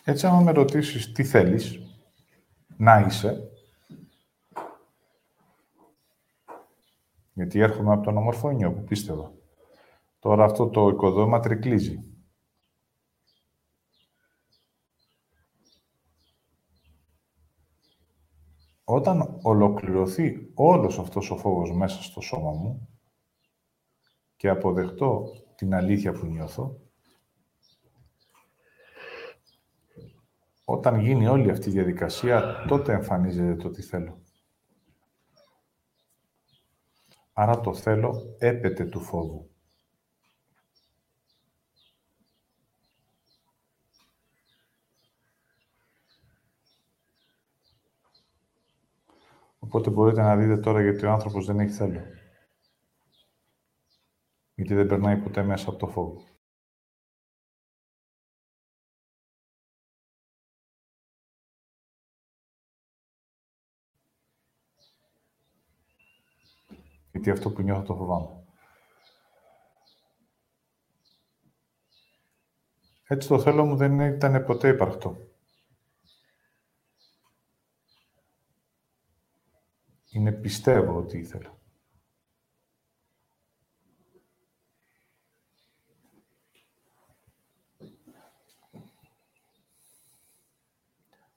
Έτσι, 0.09 0.27
άμα 0.27 0.41
με 0.41 0.51
ρωτήσεις 0.51 1.11
τι 1.11 1.23
θέλεις 1.23 1.79
να 2.77 2.99
είσαι, 2.99 3.51
γιατί 7.33 7.59
έρχομαι 7.59 7.93
από 7.93 8.03
τον 8.03 8.17
ομορφόνιο 8.17 8.73
που 8.73 8.83
πίστευα. 8.83 9.33
Τώρα 10.19 10.43
αυτό 10.43 10.69
το 10.69 10.87
οικοδόμα 10.87 11.39
τρικλίζει. 11.39 11.99
Όταν 18.83 19.39
ολοκληρωθεί 19.41 20.51
όλος 20.53 20.99
αυτός 20.99 21.31
ο 21.31 21.37
φόβος 21.37 21.71
μέσα 21.71 22.03
στο 22.03 22.21
σώμα 22.21 22.51
μου 22.51 22.89
και 24.35 24.49
αποδεχτώ 24.49 25.23
την 25.55 25.73
αλήθεια 25.73 26.11
που 26.11 26.25
νιώθω, 26.25 26.86
Όταν 30.69 30.99
γίνει 30.99 31.27
όλη 31.27 31.49
αυτή 31.49 31.69
η 31.69 31.71
διαδικασία, 31.71 32.65
τότε 32.67 32.93
εμφανίζεται 32.93 33.55
το 33.55 33.69
τι 33.69 33.81
θέλω. 33.81 34.21
Άρα 37.33 37.59
το 37.59 37.73
θέλω 37.73 38.35
έπεται 38.39 38.85
του 38.85 38.99
φόβου. 38.99 39.49
Οπότε 49.59 49.89
μπορείτε 49.89 50.21
να 50.21 50.37
δείτε 50.37 50.57
τώρα 50.57 50.81
γιατί 50.81 51.05
ο 51.05 51.11
άνθρωπος 51.11 51.45
δεν 51.45 51.59
έχει 51.59 51.73
θέλω. 51.73 52.01
Γιατί 54.55 54.73
δεν 54.73 54.87
περνάει 54.87 55.17
ποτέ 55.17 55.43
μέσα 55.43 55.69
από 55.69 55.79
το 55.79 55.87
φόβο. 55.87 56.36
Γιατί 67.17 67.31
αυτό 67.31 67.51
που 67.51 67.61
νιώθω 67.61 67.81
το 67.81 67.95
φοβάμαι. 67.95 68.43
Έτσι 73.07 73.27
το 73.27 73.39
θέλω 73.39 73.65
μου 73.65 73.75
δεν 73.75 73.99
ήταν 73.99 74.45
ποτέ 74.45 74.67
υπαρκτό. 74.67 75.17
Είναι 80.09 80.31
πιστεύω 80.31 80.97
ότι 80.97 81.17
ήθελα. 81.17 81.59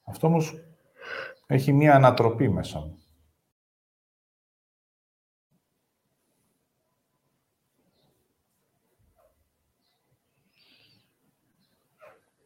Αυτό 0.04 0.26
όμως 0.26 0.54
έχει 1.46 1.72
μία 1.72 1.94
ανατροπή 1.94 2.48
μέσα 2.48 2.80
μου. 2.80 2.99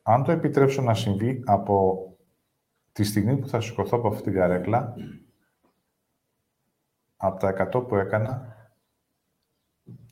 Αν 0.06 0.24
το 0.24 0.32
επιτρέψω 0.32 0.82
να 0.82 0.94
συμβεί 0.94 1.42
από 1.46 2.06
τη 2.92 3.04
στιγμή 3.04 3.36
που 3.36 3.48
θα 3.48 3.60
σηκωθώ 3.60 3.98
από 3.98 4.08
αυτή 4.08 4.22
την 4.22 4.32
καρέκλα, 4.32 4.94
από 7.16 7.38
τα 7.38 7.70
100 7.72 7.88
που 7.88 7.96
έκανα, 7.96 8.56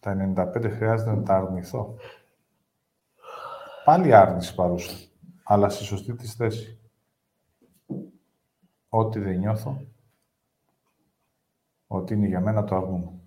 τα 0.01 0.35
95 0.37 0.71
χρειάζεται 0.71 1.15
να 1.15 1.23
τα 1.23 1.37
αρνηθώ. 1.37 1.97
Πάλι 3.85 4.15
άρνηση 4.15 4.55
παρούσα, 4.55 5.09
αλλά 5.45 5.69
στη 5.69 5.85
σωστή 5.85 6.15
της 6.15 6.35
θέση. 6.35 6.81
Ό,τι 8.89 9.19
δεν 9.19 9.39
νιώθω, 9.39 9.87
ότι 11.87 12.15
είναι 12.15 12.27
για 12.27 12.41
μένα 12.41 12.65
το 12.65 12.77
αρνούμαι. 12.77 13.22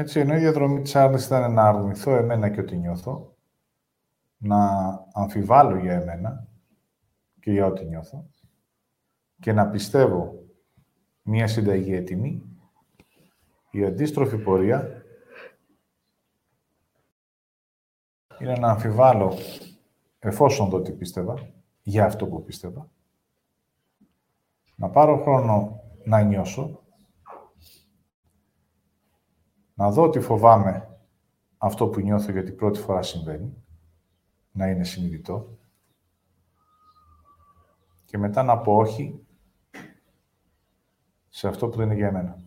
Έτσι, 0.00 0.20
ενώ 0.20 0.34
η 0.34 0.38
διαδρομή 0.38 0.80
της 0.80 0.96
άρνησης 0.96 1.26
ήταν 1.26 1.52
να 1.52 1.62
αρνηθώ 1.62 2.14
εμένα 2.14 2.48
και 2.48 2.60
ό,τι 2.60 2.76
νιώθω, 2.76 3.36
να 4.36 4.66
αμφιβάλλω 5.12 5.76
για 5.76 5.92
εμένα 5.92 6.48
και 7.40 7.52
για 7.52 7.66
ό,τι 7.66 7.84
νιώθω 7.84 8.28
και 9.40 9.52
να 9.52 9.68
πιστεύω 9.68 10.44
μία 11.22 11.46
συνταγή 11.46 11.94
έτοιμη, 11.94 12.42
η 13.70 13.84
αντίστροφη 13.84 14.38
πορεία 14.38 15.02
είναι 18.40 18.52
να 18.52 18.70
αμφιβάλλω, 18.70 19.34
εφόσον 20.18 20.70
το 20.70 20.80
τι 20.80 20.92
πίστευα, 20.92 21.34
για 21.82 22.04
αυτό 22.04 22.26
που 22.26 22.44
πίστευα. 22.44 22.90
Να 24.76 24.88
πάρω 24.88 25.22
χρόνο 25.22 25.80
να 26.04 26.22
νιώσω. 26.22 26.82
Να 29.78 29.90
δω 29.90 30.02
ότι 30.02 30.20
φοβάμαι 30.20 30.98
αυτό 31.58 31.88
που 31.88 32.00
νιώθω 32.00 32.32
γιατί 32.32 32.52
πρώτη 32.52 32.78
φορά 32.78 33.02
συμβαίνει. 33.02 33.64
Να 34.52 34.68
είναι 34.68 34.84
συνειδητό. 34.84 35.58
Και 38.04 38.18
μετά 38.18 38.42
να 38.42 38.58
πω 38.58 38.76
όχι 38.76 39.26
σε 41.28 41.48
αυτό 41.48 41.68
που 41.68 41.76
δεν 41.76 41.86
είναι 41.86 41.94
για 41.94 42.12
μένα. 42.12 42.42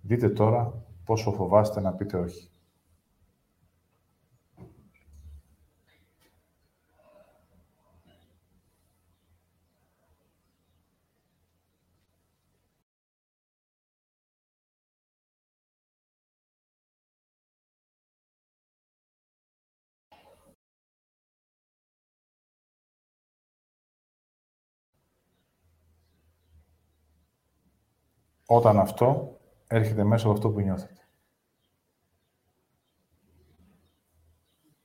Δείτε 0.00 0.28
τώρα 0.28 0.84
πόσο 1.04 1.32
φοβάστε 1.32 1.80
να 1.80 1.94
πείτε 1.94 2.18
όχι. 2.18 2.49
Όταν 28.52 28.78
αυτό 28.78 29.38
έρχεται 29.66 30.04
μέσα 30.04 30.24
από 30.24 30.32
αυτό 30.32 30.50
που 30.50 30.60
νιώθετε. 30.60 31.08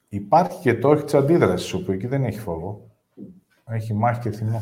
Υπάρχει 0.09 0.61
και 0.61 0.77
το 0.77 0.89
όχι 0.89 1.03
της 1.03 1.13
αντίδρασης, 1.13 1.73
όπου 1.73 1.91
εκεί 1.91 2.07
δεν 2.07 2.23
έχει 2.23 2.39
φόβο. 2.39 2.91
Έχει 3.65 3.93
μάχη 3.93 4.19
και 4.19 4.31
θυμό. 4.31 4.61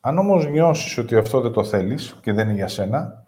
Αν 0.00 0.18
όμως 0.18 0.46
νιώσεις 0.46 0.98
ότι 0.98 1.16
αυτό 1.16 1.40
δεν 1.40 1.52
το 1.52 1.64
θέλεις 1.64 2.18
και 2.22 2.32
δεν 2.32 2.46
είναι 2.46 2.56
για 2.56 2.68
σένα, 2.68 3.26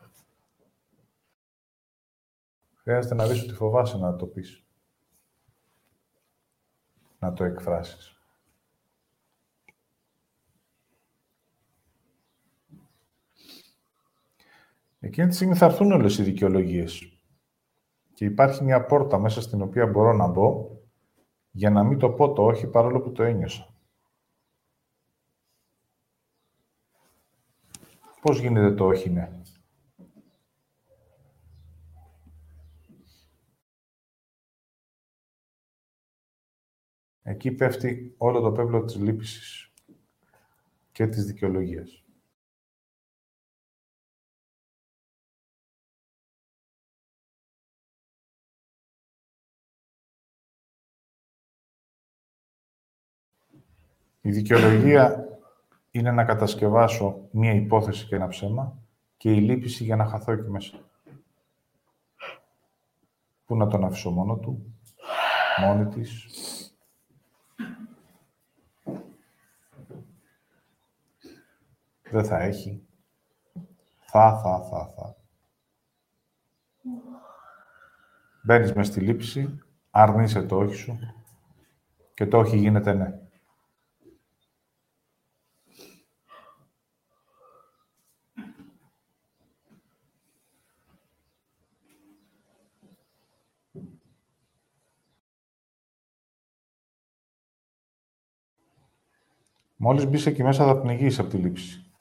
χρειάζεται 2.75 3.15
να 3.15 3.27
δεις 3.27 3.43
ότι 3.43 3.55
φοβάσαι 3.55 3.97
να 3.99 4.17
το 4.17 4.27
πεις. 4.27 4.65
Να 7.19 7.33
το 7.33 7.45
εκφράσεις. 7.45 8.17
Εκείνη 15.05 15.29
τη 15.29 15.35
στιγμή 15.35 15.55
θα 15.55 15.65
έρθουν 15.65 15.93
όλες 15.93 16.19
οι 16.19 16.23
δικαιολογίες. 16.23 17.23
Και 18.15 18.25
υπάρχει 18.25 18.65
μια 18.65 18.85
πόρτα 18.85 19.19
μέσα 19.19 19.41
στην 19.41 19.63
οποία 19.63 19.87
μπορώ 19.87 20.13
να 20.13 20.27
μπω 20.27 20.71
για 21.51 21.71
να 21.71 21.85
μην 21.85 21.99
το 21.99 22.11
πω 22.11 22.33
το 22.33 22.45
όχι 22.45 22.67
παρόλο 22.67 23.01
που 23.01 23.13
το 23.13 23.23
ένιωσα. 23.23 23.75
Πώς 28.21 28.41
γίνεται 28.41 28.75
το 28.75 28.87
όχι 28.87 29.11
ναι; 29.11 29.41
Εκεί 37.23 37.53
πέφτει 37.53 38.15
όλο 38.19 38.41
το 38.41 38.53
πέπλο 38.53 38.85
της 38.85 38.97
λύπησης 38.97 39.73
και 40.93 41.07
της 41.07 41.25
δικαιολογίας. 41.25 42.02
Η 54.25 54.31
δικαιολογία 54.31 55.29
είναι 55.91 56.11
να 56.11 56.25
κατασκευάσω 56.25 57.29
μία 57.31 57.53
υπόθεση 57.53 58.07
και 58.07 58.15
ένα 58.15 58.29
ψέμα 58.29 58.79
και 59.17 59.33
η 59.33 59.41
λύπηση 59.41 59.85
για 59.85 59.97
να 59.97 60.07
χαθώ 60.07 60.33
εκεί 60.33 60.51
μέσα. 60.51 60.79
Πού 63.45 63.57
να 63.57 63.67
τον 63.67 63.85
αφήσω 63.85 64.11
μόνο 64.11 64.37
του, 64.37 64.75
μόνη 65.61 65.87
της. 65.87 66.27
Δεν 72.11 72.25
θα 72.25 72.39
έχει. 72.39 72.87
Θα, 74.01 74.41
θα, 74.43 74.63
θα, 74.63 74.87
θα. 74.87 75.17
Μπαίνεις 78.43 78.73
μες 78.73 78.87
στη 78.87 79.01
λήψη, 79.01 79.59
αρνείσαι 79.91 80.43
το 80.43 80.57
όχι 80.57 80.75
σου 80.75 80.99
και 82.15 82.27
το 82.27 82.39
όχι 82.39 82.57
γίνεται 82.57 82.93
ναι. 82.93 83.22
Μόλις 99.85 100.07
μπεις 100.07 100.27
εκεί 100.27 100.43
μέσα 100.43 100.65
θα 100.65 100.81
πνιγείς 100.81 101.19
από 101.19 101.29
τη 101.29 101.37
λήψη. 101.37 101.93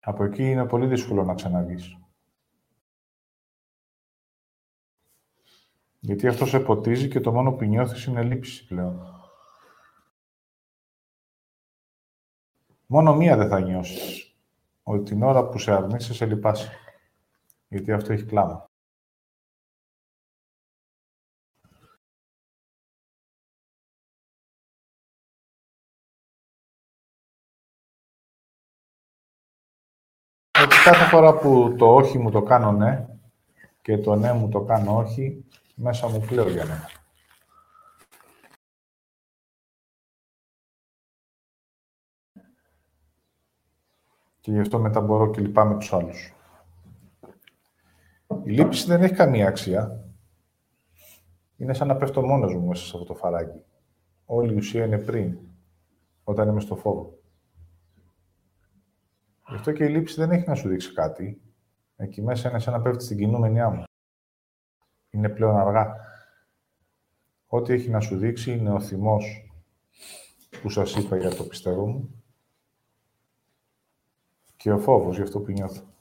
Από 0.00 0.24
εκεί 0.24 0.50
είναι 0.50 0.66
πολύ 0.66 0.86
δύσκολο 0.86 1.24
να 1.24 1.34
ξαναβγείς. 1.34 1.98
Γιατί 6.00 6.26
αυτό 6.26 6.46
σε 6.46 6.60
ποτίζει 6.60 7.08
και 7.08 7.20
το 7.20 7.32
μόνο 7.32 7.52
που 7.52 7.64
νιώθεις 7.64 8.04
είναι 8.04 8.22
λήψη 8.22 8.66
πλέον. 8.66 9.22
Μόνο 12.86 13.16
μία 13.16 13.36
δεν 13.36 13.48
θα 13.48 13.60
νιώσεις. 13.60 14.36
Ότι 14.82 15.02
την 15.10 15.22
ώρα 15.22 15.48
που 15.48 15.58
σε 15.58 15.72
αρνείσαι, 15.72 16.14
σε 16.14 16.26
λυπάσαι. 16.26 16.70
Γιατί 17.68 17.92
αυτό 17.92 18.12
έχει 18.12 18.24
κλάμα. 18.24 18.70
Κάθε 30.84 31.04
φορά 31.04 31.38
που 31.38 31.74
το 31.78 31.94
όχι 31.94 32.18
μου 32.18 32.30
το 32.30 32.42
κάνω 32.42 32.72
ναι 32.72 33.06
και 33.82 33.98
το 33.98 34.14
ναι 34.14 34.32
μου 34.32 34.48
το 34.48 34.60
κάνω 34.60 34.96
όχι, 34.96 35.44
μέσα 35.74 36.08
μου 36.08 36.24
πλέον 36.28 36.48
για 36.48 36.64
ναι. 36.64 36.84
Και 44.40 44.50
γι' 44.50 44.60
αυτό 44.60 44.78
μετά 44.78 45.00
μπορώ 45.00 45.30
και 45.30 45.40
λυπάμαι 45.40 45.78
τους 45.78 45.92
άλλους. 45.92 46.34
Η 48.44 48.50
λύπηση 48.50 48.86
δεν 48.86 49.02
έχει 49.02 49.14
καμία 49.14 49.48
αξία. 49.48 50.04
Είναι 51.56 51.74
σαν 51.74 51.88
να 51.88 51.96
πέφτω 51.96 52.22
μόνος 52.22 52.54
μου 52.54 52.66
μέσα 52.66 52.84
σε 52.84 52.92
αυτό 52.94 53.06
το 53.06 53.14
φαράγγι. 53.14 53.64
Όλη 54.24 54.52
η 54.52 54.56
ουσία 54.56 54.84
είναι 54.84 54.98
πριν, 54.98 55.38
όταν 56.24 56.48
είμαι 56.48 56.60
στο 56.60 56.76
φόβο. 56.76 57.18
Γι' 59.48 59.54
αυτό 59.54 59.72
και 59.72 59.84
η 59.84 59.88
λήψη 59.88 60.14
δεν 60.14 60.30
έχει 60.30 60.48
να 60.48 60.54
σου 60.54 60.68
δείξει 60.68 60.92
κάτι. 60.92 61.40
Εκεί 61.96 62.22
μέσα 62.22 62.48
είναι 62.48 62.58
σαν 62.58 62.72
να 62.72 62.82
πέφτει 62.82 63.04
στην 63.04 63.18
κινούμενιά 63.18 63.70
μου. 63.70 63.84
Είναι 65.10 65.28
πλέον 65.28 65.56
αργά. 65.56 65.96
Ό,τι 67.46 67.72
έχει 67.72 67.90
να 67.90 68.00
σου 68.00 68.18
δείξει 68.18 68.52
είναι 68.52 68.72
ο 68.72 68.80
θυμός 68.80 69.52
που 70.62 70.70
σας 70.70 70.94
είπα 70.94 71.16
για 71.16 71.34
το 71.34 71.44
πιστεύω 71.44 71.86
μου 71.86 72.24
και 74.56 74.72
ο 74.72 74.78
φόβος 74.78 75.14
για 75.14 75.24
αυτό 75.24 75.40
που 75.40 75.52
νιώθω. 75.52 75.93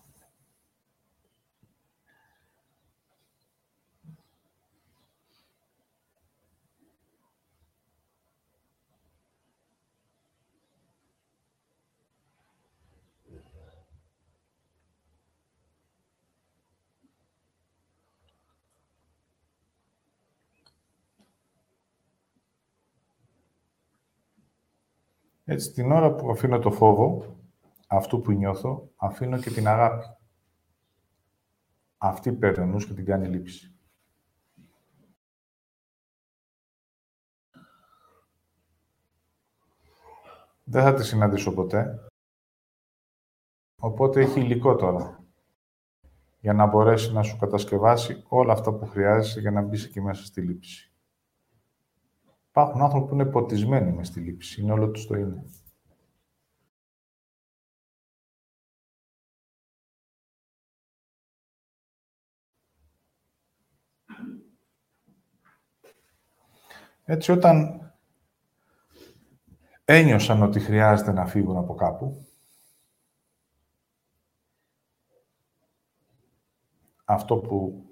Έτσι, 25.54 25.72
την 25.72 25.92
ώρα 25.92 26.16
που 26.16 26.32
αφήνω 26.32 26.60
το 26.60 26.72
φόβο, 26.72 27.36
αυτού 27.88 28.22
που 28.22 28.32
νιώθω, 28.32 28.90
αφήνω 28.96 29.40
και 29.40 29.50
την 29.50 29.68
αγάπη. 29.68 30.06
Αυτή 31.98 32.34
παίρνει 32.34 32.64
ο 32.64 32.66
νους 32.66 32.88
και 32.88 32.94
την 32.94 33.06
κάνει 33.06 33.28
λήψη. 33.28 33.76
Δεν 40.64 40.84
θα 40.84 40.94
τη 40.94 41.04
συναντήσω 41.06 41.54
ποτέ. 41.54 42.08
Οπότε 43.76 44.22
έχει 44.22 44.40
υλικό 44.40 44.76
τώρα 44.76 45.24
για 46.40 46.54
να 46.54 46.66
μπορέσει 46.66 47.14
να 47.14 47.24
σου 47.24 47.38
κατασκευάσει 47.38 48.24
όλα 48.28 48.54
αυτά 48.54 48.74
που 48.74 48.86
χρειάζεσαι 48.86 49.40
για 49.40 49.52
να 49.52 49.62
μπεις 49.62 49.86
εκεί 49.86 50.02
μέσα 50.02 50.26
στη 50.26 50.42
λήψη. 50.42 50.93
Υπάρχουν 52.56 52.82
άνθρωποι 52.82 53.08
που 53.08 53.14
είναι 53.14 53.26
ποτισμένοι 53.26 53.92
μες 53.92 54.08
στη 54.08 54.20
λήψη. 54.20 54.62
Είναι 54.62 54.72
όλο 54.72 54.92
τους 54.92 55.08
το 55.08 55.16
είναι. 55.16 55.44
Έτσι, 67.04 67.32
όταν 67.32 67.92
ένιωσαν 69.86 70.42
ότι 70.42 70.60
χρειάζεται 70.60 71.12
να 71.12 71.26
φύγουν 71.26 71.58
από 71.58 71.76
κάπου, 71.76 72.28
αυτό 77.06 77.38
που 77.38 77.86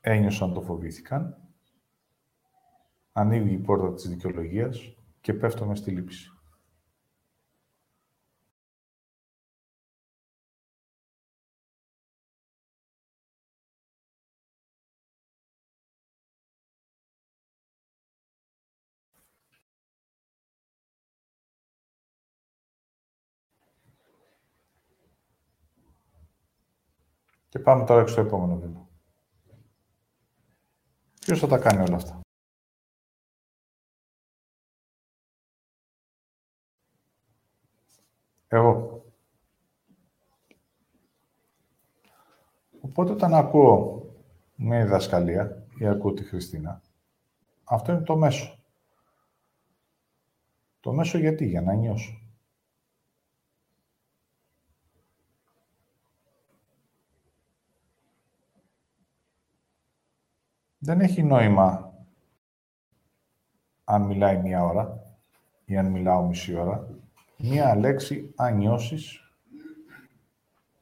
ένιωσαν 0.00 0.52
το 0.52 0.62
φοβήθηκαν, 0.62 1.49
ανοίγει 3.12 3.54
η 3.54 3.58
πόρτα 3.58 3.94
της 3.94 4.08
δικαιολογίας 4.08 4.94
και 5.20 5.34
πέφτουμε 5.34 5.74
στη 5.76 5.90
λήψη. 5.90 6.30
Και 27.48 27.58
πάμε 27.58 27.84
τώρα 27.84 28.06
στο 28.06 28.20
επόμενο 28.20 28.58
βήμα. 28.58 28.88
Ποιος 31.20 31.38
θα 31.38 31.46
τα 31.46 31.58
κάνει 31.58 31.82
όλα 31.82 31.96
αυτά; 31.96 32.20
Εγώ. 38.52 39.04
Οπότε 42.80 43.12
όταν 43.12 43.34
ακούω 43.34 44.04
μια 44.54 44.82
διδασκαλία 44.84 45.66
ή 45.78 45.86
ακούω 45.86 46.12
τη 46.12 46.24
Χριστίνα, 46.24 46.82
αυτό 47.64 47.92
είναι 47.92 48.02
το 48.02 48.16
μέσο. 48.16 48.58
Το 50.80 50.92
μέσο 50.92 51.18
γιατί, 51.18 51.46
για 51.46 51.62
να 51.62 51.74
νιώσω. 51.74 52.20
Δεν 60.78 61.00
έχει 61.00 61.22
νόημα 61.22 61.94
αν 63.84 64.02
μιλάει 64.02 64.38
μία 64.38 64.64
ώρα 64.64 65.16
ή 65.64 65.76
αν 65.76 65.86
μιλάω 65.86 66.26
μισή 66.26 66.54
ώρα. 66.54 66.88
Μία 67.42 67.76
λέξη, 67.76 68.32
αν 68.36 68.56
νιώσεις, 68.56 69.32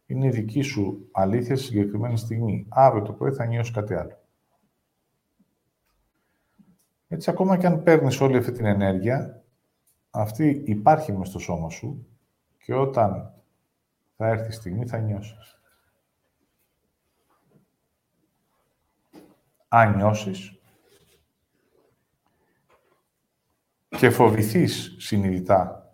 είναι 0.07 0.27
η 0.27 0.31
δική 0.31 0.63
σου 0.63 1.09
αλήθεια 1.13 1.57
στη 1.57 1.65
συγκεκριμένη 1.67 2.19
στιγμή. 2.19 2.67
Αύριο 2.69 3.03
το 3.03 3.13
πρωί 3.13 3.33
θα 3.33 3.47
νιώσεις 3.47 3.75
κάτι 3.75 3.95
άλλο. 3.95 4.19
Έτσι, 7.09 7.31
ακόμα 7.31 7.57
και 7.57 7.67
αν 7.67 7.83
παίρνεις 7.83 8.21
όλη 8.21 8.37
αυτή 8.37 8.53
την 8.53 8.65
ενέργεια, 8.65 9.43
αυτή 10.11 10.63
υπάρχει 10.67 11.13
μες 11.13 11.29
στο 11.29 11.39
σώμα 11.39 11.71
σου 11.71 12.07
και 12.59 12.75
όταν 12.75 13.35
θα 14.17 14.27
έρθει 14.27 14.49
η 14.49 14.53
στιγμή 14.53 14.87
θα 14.87 14.99
νιώσεις. 14.99 15.59
αν 19.69 19.97
νιώσεις 19.97 20.59
και 23.89 24.11
φοβηθείς 24.11 24.97
συνειδητά 24.99 25.88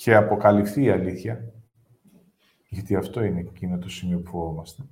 και 0.00 0.14
αποκαλυφθεί 0.14 0.82
η 0.82 0.90
αλήθεια, 0.90 1.52
γιατί 2.68 2.96
αυτό 2.96 3.22
είναι 3.22 3.40
εκείνο 3.40 3.78
το 3.78 3.88
σημείο 3.88 4.20
που 4.20 4.30
φοβόμαστε, 4.30 4.82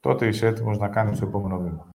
τότε 0.00 0.26
είσαι 0.26 0.46
έτοιμος 0.46 0.78
να 0.78 0.88
κάνεις 0.88 1.18
το 1.18 1.26
επόμενο 1.26 1.58
βήμα. 1.58 1.88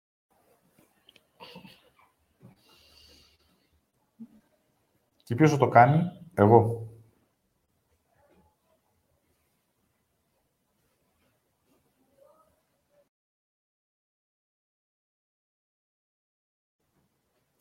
Και 5.23 5.35
ποιος 5.35 5.51
θα 5.51 5.57
το 5.57 5.67
κάνει, 5.67 6.01
εγώ. 6.33 6.92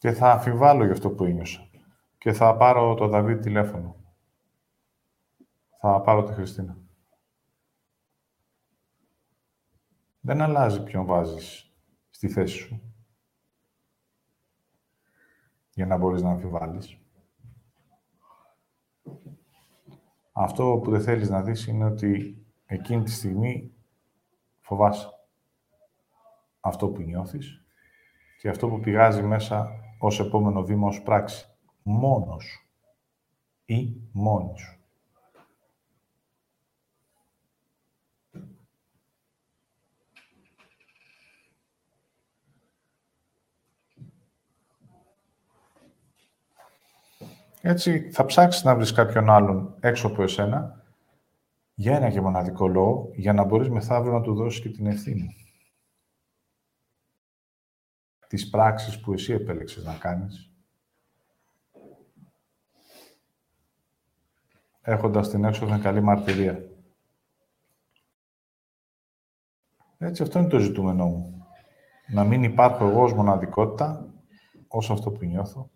Και 0.02 0.12
θα 0.12 0.32
αφιβάλλω 0.32 0.84
για 0.84 0.92
αυτό 0.92 1.10
που 1.10 1.24
ένιωσα. 1.24 1.68
Και 2.18 2.32
θα 2.32 2.56
πάρω 2.56 2.94
το 2.94 3.08
Δαβίδ 3.08 3.40
τηλέφωνο. 3.40 3.96
Θα 5.80 6.00
πάρω 6.00 6.24
τη 6.24 6.32
Χριστίνα. 6.32 6.78
Δεν 10.20 10.40
αλλάζει 10.40 10.82
ποιον 10.82 11.04
βάζεις 11.04 11.72
στη 12.10 12.28
θέση 12.28 12.56
σου. 12.56 12.94
Για 15.70 15.86
να 15.86 15.96
μπορείς 15.96 16.22
να 16.22 16.30
αμφιβάλλεις. 16.30 16.98
Αυτό 20.32 20.80
που 20.84 20.90
δεν 20.90 21.02
θέλεις 21.02 21.28
να 21.28 21.42
δεις 21.42 21.66
είναι 21.66 21.84
ότι 21.84 22.44
εκείνη 22.66 23.02
τη 23.02 23.10
στιγμή 23.10 23.74
φοβάσαι 24.60 25.08
αυτό 26.60 26.88
που 26.88 27.00
νιώθεις 27.02 27.64
και 28.38 28.48
αυτό 28.48 28.68
που 28.68 28.80
πηγάζει 28.80 29.22
μέσα 29.22 29.81
ως 30.04 30.20
επόμενο 30.20 30.62
βήμα 30.62 30.88
ως 30.88 31.02
πράξη. 31.02 31.46
Μόνος 31.82 32.66
ή 33.64 33.96
μόνη 34.12 34.58
σου. 34.58 34.76
Έτσι, 47.60 48.10
θα 48.10 48.24
ψάξεις 48.24 48.64
να 48.64 48.74
βρεις 48.74 48.92
κάποιον 48.92 49.30
άλλον 49.30 49.74
έξω 49.80 50.06
από 50.06 50.22
εσένα 50.22 50.84
για 51.74 51.96
ένα 51.96 52.10
και 52.10 52.20
μοναδικό 52.20 52.68
λόγο, 52.68 53.10
για 53.14 53.32
να 53.32 53.44
μπορείς 53.44 53.68
μεθαύριο 53.68 54.12
να 54.12 54.20
του 54.20 54.34
δώσεις 54.34 54.60
και 54.60 54.68
την 54.68 54.86
ευθύνη 54.86 55.36
τις 58.32 58.48
πράξεις 58.50 59.00
που 59.00 59.12
εσύ 59.12 59.32
επέλεξες 59.32 59.84
να 59.84 59.94
κάνεις, 59.94 60.50
έχοντας 64.80 65.28
την 65.28 65.44
έξοδο 65.44 65.78
καλή 65.80 66.00
μαρτυρία. 66.00 66.68
Έτσι, 69.98 70.22
αυτό 70.22 70.38
είναι 70.38 70.48
το 70.48 70.58
ζητούμενό 70.58 71.06
μου. 71.06 71.46
Να 72.08 72.24
μην 72.24 72.42
υπάρχω 72.42 72.88
εγώ 72.88 73.02
ως 73.02 73.12
μοναδικότητα, 73.12 74.14
ως 74.68 74.90
αυτό 74.90 75.10
που 75.10 75.24
νιώθω, 75.24 75.70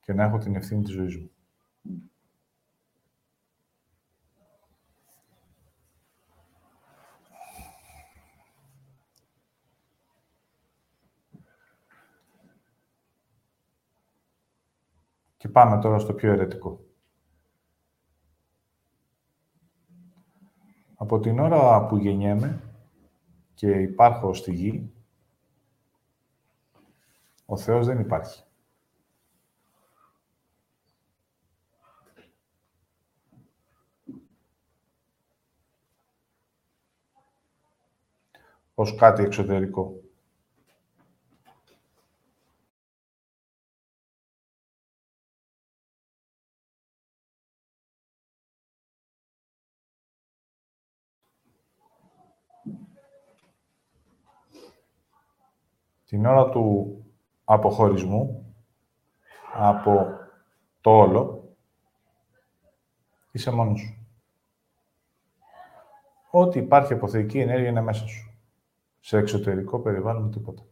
και 0.00 0.12
να 0.12 0.24
έχω 0.24 0.38
την 0.38 0.54
ευθύνη 0.54 0.82
της 0.82 0.92
ζωής 0.92 1.16
μου. 1.16 1.30
Και 15.38 15.48
πάμε 15.48 15.78
τώρα 15.80 15.98
στο 15.98 16.12
πιο 16.12 16.32
αιρετικό. 16.32 16.80
Από 20.94 21.20
την 21.20 21.38
ώρα 21.38 21.86
που 21.86 21.96
γεννιέμαι 21.96 22.62
και 23.54 23.70
υπάρχω 23.70 24.34
στη 24.34 24.52
γη, 24.52 24.92
ο 27.46 27.56
Θεός 27.56 27.86
δεν 27.86 28.00
υπάρχει. 28.00 28.42
ως 38.80 38.94
κάτι 38.94 39.22
εξωτερικό. 39.22 40.00
Την 56.08 56.26
ώρα 56.26 56.48
του 56.48 56.96
αποχωρισμού, 57.44 58.54
από 59.54 60.06
το 60.80 60.90
όλο, 60.90 61.48
είσαι 63.30 63.50
μόνος 63.50 63.80
σου. 63.80 64.06
Ό,τι 66.30 66.58
υπάρχει 66.58 66.92
από 66.92 67.08
θεϊκή 67.08 67.38
ενέργεια 67.38 67.68
είναι 67.68 67.80
μέσα 67.80 68.06
σου. 68.06 68.38
Σε 69.00 69.18
εξωτερικό 69.18 69.80
περιβάλλον 69.80 70.30
τίποτα. 70.30 70.62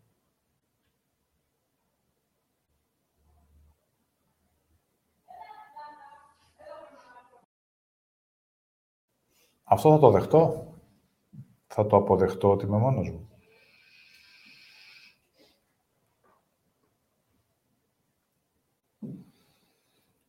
Αυτό 9.65 9.91
θα 9.91 9.99
το 9.99 10.11
δεχτώ. 10.11 10.75
Θα 11.67 11.87
το 11.87 11.97
αποδεχτώ 11.97 12.51
ότι 12.51 12.65
είμαι 12.65 12.79
μόνος 12.79 13.11
μου. 13.11 13.36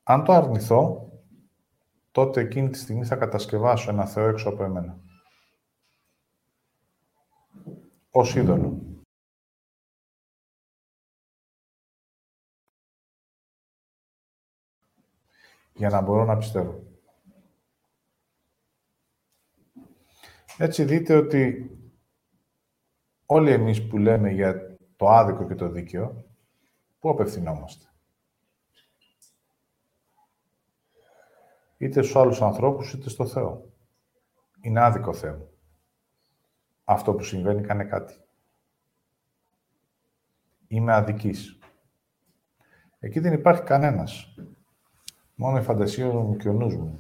Αν 0.10 0.24
το 0.24 0.34
αρνηθώ, 0.34 1.12
τότε 2.12 2.41
εκείνη 2.41 2.70
τη 2.70 2.78
στιγμή 2.78 3.05
θα 3.05 3.16
κατασκευάσω 3.16 3.89
ένα 3.89 4.05
Θεό 4.05 4.28
έξω 4.28 4.49
από 4.49 4.64
εμένα. 4.64 4.99
Ως 8.12 8.36
είδωλο. 8.36 8.82
Για 15.74 15.89
να 15.89 16.01
μπορώ 16.01 16.26
να 16.26 16.38
πιστεύω. 16.38 16.84
Έτσι 20.58 20.84
δείτε 20.84 21.16
ότι 21.16 21.72
όλοι 23.26 23.51
εμείς 23.51 23.88
που 23.88 23.97
λέμε 23.97 24.32
για 24.32 24.78
το 24.95 25.08
άδικο 25.10 25.47
και 25.47 25.55
το 25.55 25.70
δίκαιο, 25.70 26.26
πού 26.99 27.10
απευθυνόμαστε; 27.10 27.87
Είτε 31.78 32.01
στους 32.01 32.15
άλλους 32.15 32.41
ανθρώπους, 32.41 32.93
είτε 32.93 33.09
στο 33.09 33.25
Θεό. 33.25 33.71
Είναι 34.61 34.84
άδικο 34.84 35.13
Θεό. 35.13 35.49
Αυτό 36.84 37.13
που 37.13 37.23
συμβαίνει 37.23 37.61
κάνε 37.61 37.84
κάτι. 37.84 38.13
Είμαι 40.67 40.93
αδικής. 40.93 41.59
Εκεί 42.99 43.19
δεν 43.19 43.34
υπάρχει 43.34 43.61
κανένας. 43.61 44.36
Μόνο 45.36 45.57
η 45.57 45.61
φαντασία 45.61 46.05
μου 46.05 46.36
και 46.38 46.49
ο 46.49 46.53
νους 46.53 46.75
μου. 46.75 46.99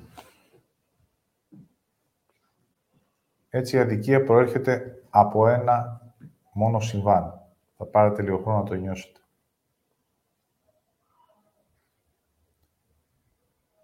Έτσι 3.49 3.75
η 3.75 3.79
αδικία 3.79 4.23
προέρχεται 4.23 5.03
από 5.09 5.47
ένα 5.47 6.01
μόνο 6.53 6.79
συμβάν. 6.79 7.41
Θα 7.77 7.85
πάρετε 7.85 8.21
λίγο 8.21 8.37
χρόνο 8.37 8.57
να 8.57 8.63
το 8.63 8.73
νιώσετε. 8.73 9.19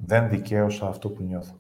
Δεν 0.06 0.30
δικαίωσα 0.30 0.88
αυτό 0.88 1.10
που 1.10 1.24
νιώθω. 1.24 1.60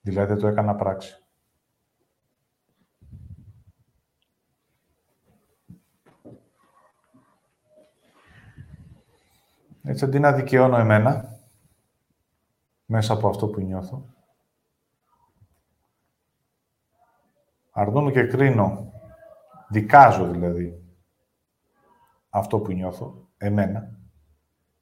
Δηλαδή 0.00 0.36
το 0.36 0.46
έκανα 0.46 0.74
πράξη. 0.74 1.16
Έτσι, 9.82 10.04
αντί 10.04 10.18
να 10.18 10.32
δικαιώνω 10.32 10.76
εμένα, 10.76 11.31
μέσα 12.92 13.12
από 13.12 13.28
αυτό 13.28 13.48
που 13.48 13.60
νιώθω, 13.60 14.04
αρνούμαι 17.70 18.10
και 18.10 18.22
κρίνω, 18.22 18.92
δικάζω 19.68 20.30
δηλαδή, 20.30 20.84
αυτό 22.30 22.60
που 22.60 22.72
νιώθω, 22.72 23.28
εμένα, 23.36 23.98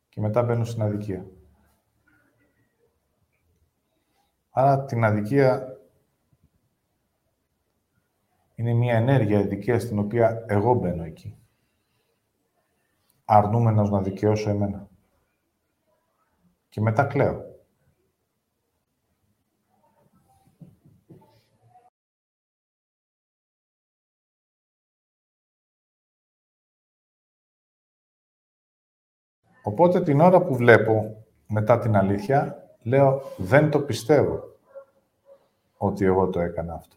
και 0.09 0.21
μετά 0.21 0.43
μπαίνω 0.43 0.65
στην 0.65 0.83
αδικία. 0.83 1.27
Άρα 4.51 4.85
την 4.85 5.05
αδικία 5.05 5.79
είναι 8.55 8.73
μια 8.73 8.97
ενέργεια 8.97 9.39
αδικίας 9.39 9.83
στην 9.83 9.99
οποία 9.99 10.45
εγώ 10.49 10.75
μπαίνω 10.75 11.03
εκεί. 11.03 11.39
Αρνούμενος 13.25 13.91
να 13.91 14.03
δικαιώσω 14.03 14.51
εμένα. 14.51 14.89
Και 16.69 16.81
μετά 16.81 17.05
κλαίω. 17.05 17.50
Οπότε 29.63 30.03
την 30.03 30.21
ώρα 30.21 30.43
που 30.43 30.55
βλέπω 30.55 31.25
μετά 31.47 31.79
την 31.79 31.97
αλήθεια, 31.97 32.65
λέω 32.83 33.23
δεν 33.37 33.71
το 33.71 33.81
πιστεύω 33.81 34.43
ότι 35.77 36.05
εγώ 36.05 36.29
το 36.29 36.41
έκανα 36.41 36.75
αυτό. 36.75 36.97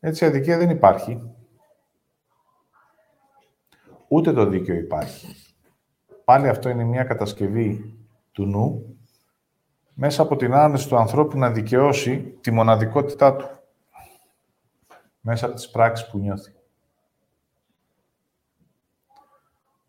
Έτσι, 0.00 0.24
αδικία 0.24 0.58
δεν 0.58 0.70
υπάρχει. 0.70 1.34
Ούτε 4.08 4.32
το 4.32 4.46
δίκαιο 4.46 4.74
υπάρχει. 4.74 5.36
Πάλι 6.24 6.48
αυτό 6.48 6.68
είναι 6.68 6.84
μια 6.84 7.04
κατασκευή 7.04 7.96
του 8.32 8.46
νου 8.46 8.96
μέσα 9.94 10.22
από 10.22 10.36
την 10.36 10.54
άνεση 10.54 10.88
του 10.88 10.96
ανθρώπου 10.96 11.38
να 11.38 11.50
δικαιώσει 11.50 12.38
τη 12.40 12.50
μοναδικότητά 12.50 13.36
του. 13.36 13.61
Μέσα 15.24 15.46
από 15.46 15.54
τις 15.54 15.70
πράξεις 15.70 16.08
που 16.08 16.18
νιώθει. 16.18 16.54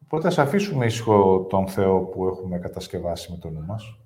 Οπότε 0.04 0.28
ας 0.28 0.38
αφήσουμε 0.38 0.86
ήσυχο 0.86 1.46
τον 1.50 1.68
Θεό 1.68 2.04
που 2.04 2.28
έχουμε 2.28 2.60
κατασκευάσει 2.60 3.32
με 3.32 3.38
το 3.38 3.50
νου 3.50 3.66
μας. 3.66 3.98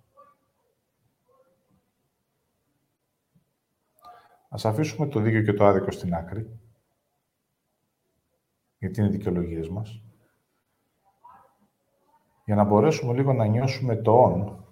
Ας 4.49 4.65
αφήσουμε 4.65 5.07
το 5.07 5.19
δίκαιο 5.19 5.41
και 5.41 5.53
το 5.53 5.65
άδικο 5.65 5.91
στην 5.91 6.13
άκρη, 6.13 6.59
γιατί 8.77 8.99
είναι 8.99 9.09
δικαιολογίες 9.09 9.69
μας, 9.69 10.01
για 12.45 12.55
να 12.55 12.63
μπορέσουμε 12.63 13.13
λίγο 13.13 13.33
να 13.33 13.45
νιώσουμε 13.45 13.95
το 13.95 14.21
«ον» 14.21 14.65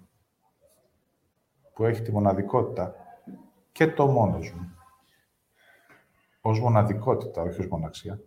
που 1.74 1.84
έχει 1.84 2.02
τη 2.02 2.12
μοναδικότητα 2.12 2.94
και 3.72 3.86
το 3.86 4.06
μόνος 4.06 4.52
μου. 4.52 4.75
Ως 6.46 6.60
μοναδικότητα, 6.60 7.42
όχι 7.42 7.60
ως 7.60 7.66
μοναξία. 7.66 8.20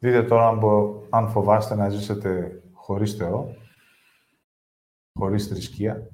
Δείτε 0.00 0.22
τώρα 0.22 0.48
αν, 1.10 1.28
φοβάστε 1.28 1.74
να 1.74 1.88
ζήσετε 1.88 2.62
χωρίς 2.72 3.14
Θεό, 3.14 3.54
χωρίς 5.12 5.46
θρησκεία, 5.48 6.10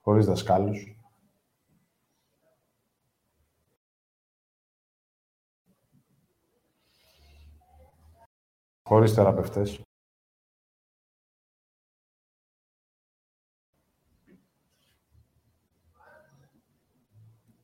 χωρίς 0.00 0.26
δασκάλους. 0.26 0.98
Χωρίς 8.82 9.12
θεραπευτές. 9.12 9.80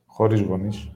Χωρίς 0.05 0.41
γονείς. 0.41 0.91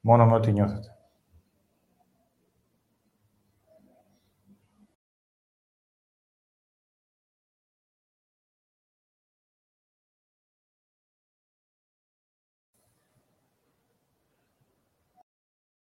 Μόνο 0.00 0.26
με 0.26 0.34
ό,τι 0.34 0.52
νιώθετε. 0.52 0.94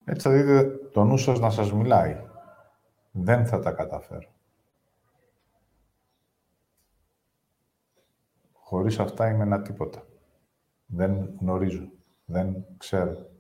Έτσι 0.10 0.28
θα 0.28 0.34
δείτε 0.34 0.64
το 0.91 1.03
νου 1.03 1.18
σας 1.18 1.39
να 1.39 1.49
σας 1.49 1.74
μιλάει. 1.74 2.28
Δεν 3.12 3.45
θα 3.45 3.60
τα 3.60 3.72
καταφέρω. 3.72 4.30
Χωρίς 8.53 8.99
αυτά 8.99 9.30
είμαι 9.30 9.43
ένα 9.43 9.62
τίποτα. 9.62 10.03
Δεν 10.86 11.36
γνωρίζω. 11.39 11.91
Δεν 12.26 12.66
ξέρω. 12.78 13.36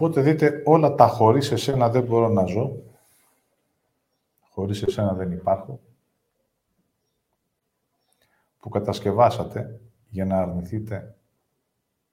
Οπότε 0.00 0.20
δείτε 0.20 0.62
όλα 0.64 0.94
τα 0.94 1.06
χωρίς 1.06 1.50
εσένα 1.50 1.88
δεν 1.88 2.02
μπορώ 2.02 2.28
να 2.28 2.44
ζω. 2.44 2.82
Χωρίς 4.50 4.82
εσένα 4.82 5.14
δεν 5.14 5.32
υπάρχω. 5.32 5.80
Που 8.58 8.68
κατασκευάσατε 8.68 9.80
για 10.08 10.24
να 10.24 10.40
αρνηθείτε 10.40 11.16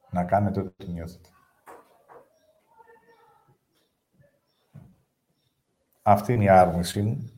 να 0.09 0.23
κάνετε 0.23 0.59
ό,τι 0.59 0.87
νιώθετε. 0.87 1.29
Αυτή 6.01 6.33
είναι 6.33 6.43
η 6.43 6.49
άρνησή 6.49 7.01
μου 7.01 7.36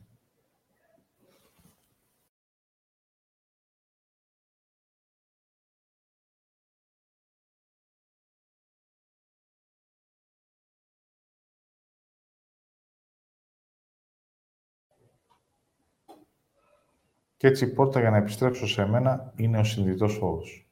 Και 17.40 17.46
έτσι 17.46 17.64
η 17.64 17.68
πόρτα 17.68 18.00
για 18.00 18.10
να 18.10 18.16
επιστρέψω 18.16 18.66
σε 18.66 18.86
μένα 18.86 19.32
είναι 19.36 19.58
ο 19.58 19.64
συνδυτός 19.64 20.16
φόβος. 20.16 20.68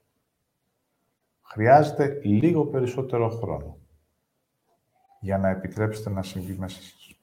Χρειάζεται 1.42 2.20
λίγο 2.22 2.66
περισσότερο 2.66 3.28
χρόνο 3.28 3.78
για 5.20 5.38
να 5.38 5.48
επιτρέψετε 5.48 6.10
να 6.10 6.22
συμβεί 6.22 6.52
μέσα 6.58 6.82
σας. 6.82 7.16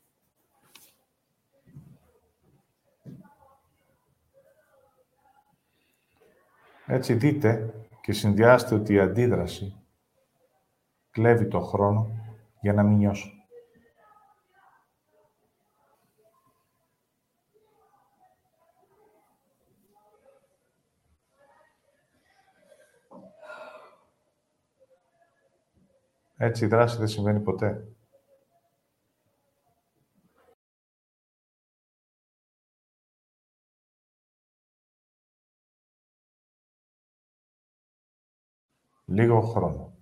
Έτσι 6.85 7.13
δείτε 7.13 7.73
και 8.01 8.13
συνδυάστε 8.13 8.75
ότι 8.75 8.93
η 8.93 8.99
αντίδραση 8.99 9.75
κλέβει 11.11 11.47
το 11.47 11.59
χρόνο 11.59 12.11
για 12.61 12.73
να 12.73 12.83
μην 12.83 12.97
νιώσω. 12.97 13.44
Έτσι 26.37 26.65
η 26.65 26.67
δράση 26.67 26.97
δεν 26.97 27.07
συμβαίνει 27.07 27.39
ποτέ. 27.39 27.95
Λίγο 39.05 39.41
χρόνο. 39.41 39.93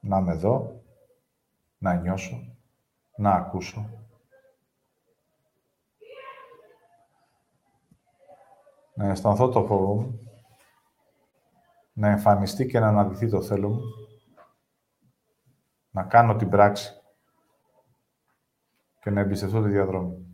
Να 0.00 0.18
είμαι 0.18 0.32
εδώ, 0.32 0.82
να 1.78 1.94
νιώσω, 1.94 2.56
να 3.16 3.30
ακούσω, 3.30 4.07
να 8.98 9.10
αισθανθώ 9.10 9.48
το 9.48 9.64
φόβο 9.64 9.94
μου, 9.94 10.20
να 11.92 12.08
εμφανιστεί 12.08 12.66
και 12.66 12.78
να 12.78 12.88
αναδυθεί 12.88 13.28
το 13.28 13.42
θέλω 13.42 13.68
μου, 13.68 13.80
να 15.90 16.02
κάνω 16.02 16.36
την 16.36 16.48
πράξη 16.48 16.92
και 19.00 19.10
να 19.10 19.20
εμπιστευτώ 19.20 19.62
τη 19.62 19.68
διαδρομή. 19.68 20.26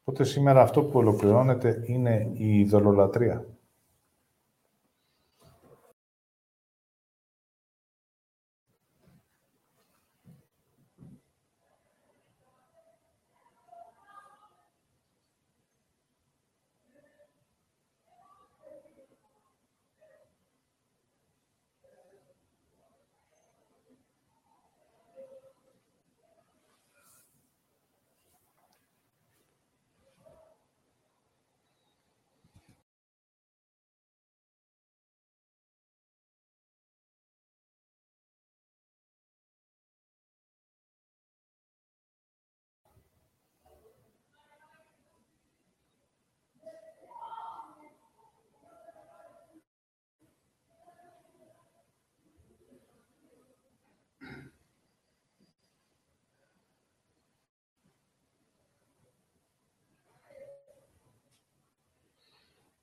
Οπότε 0.00 0.24
σήμερα 0.24 0.62
αυτό 0.62 0.84
που 0.84 0.98
ολοκληρώνεται 0.98 1.82
είναι 1.86 2.30
η 2.32 2.58
ειδωλολατρία. 2.58 3.46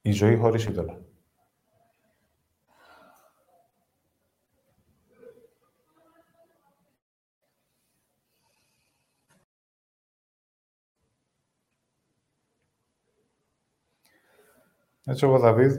Η 0.10 0.12
ζωή 0.12 0.36
χωρίς 0.36 0.66
είδωλα. 0.66 1.00
Έτσι 15.04 15.26
ο 15.26 15.40
Δαβίδ 15.40 15.78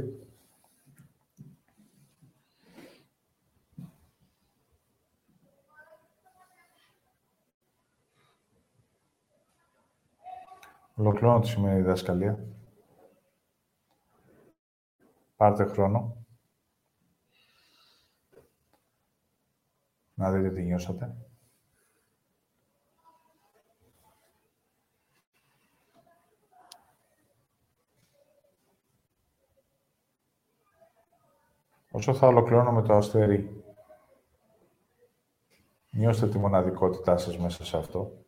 Ολοκληρώνω 10.95 11.41
τη 11.41 11.49
σημερινή 11.49 11.81
διδασκαλία. 11.81 12.60
Πάρτε 15.41 15.65
χρόνο. 15.65 16.27
Να 20.15 20.33
δείτε 20.33 20.51
τι 20.51 20.63
νιώσατε. 20.63 21.17
Όσο 31.91 32.15
θα 32.15 32.27
ολοκληρώνω 32.27 32.73
με 32.73 32.83
το 32.83 32.95
αστέρι, 32.95 33.65
νιώστε 35.91 36.29
τη 36.29 36.39
μοναδικότητά 36.39 37.17
σας 37.17 37.39
μέσα 37.39 37.65
σε 37.65 37.77
αυτό. 37.77 38.20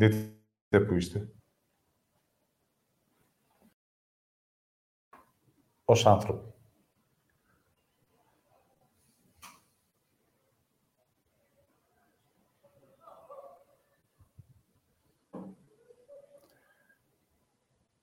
Δείτε 0.00 0.80
που 0.80 0.94
είστε. 0.94 1.32
Ως 5.84 6.06
άνθρωπο. 6.06 6.54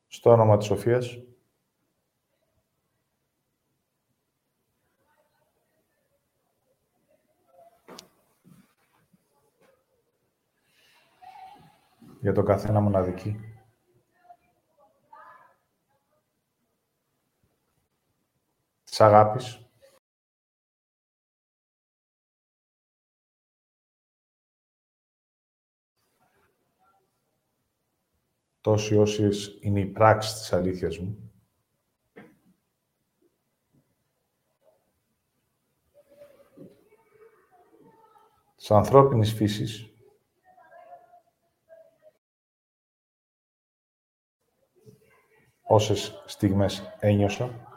Στο 0.07 0.31
όνομα 0.31 0.57
της 0.57 0.67
Σοφίας. 0.67 1.17
Καθένα 12.47 12.79
μοναδική. 12.79 13.39
Της 18.83 19.01
αγάπης. 19.01 19.61
τόσοι 28.61 28.97
όσοι 28.97 29.29
είναι 29.61 29.79
η 29.79 29.85
πράξη 29.85 30.33
της 30.33 30.53
αλήθειας 30.53 30.97
μου. 30.97 31.31
Της 38.55 38.71
ανθρώπινης 38.71 39.33
φύσης, 39.33 39.86
όσες 45.67 46.23
στιγμές 46.25 46.95
ένιωσα, 46.99 47.67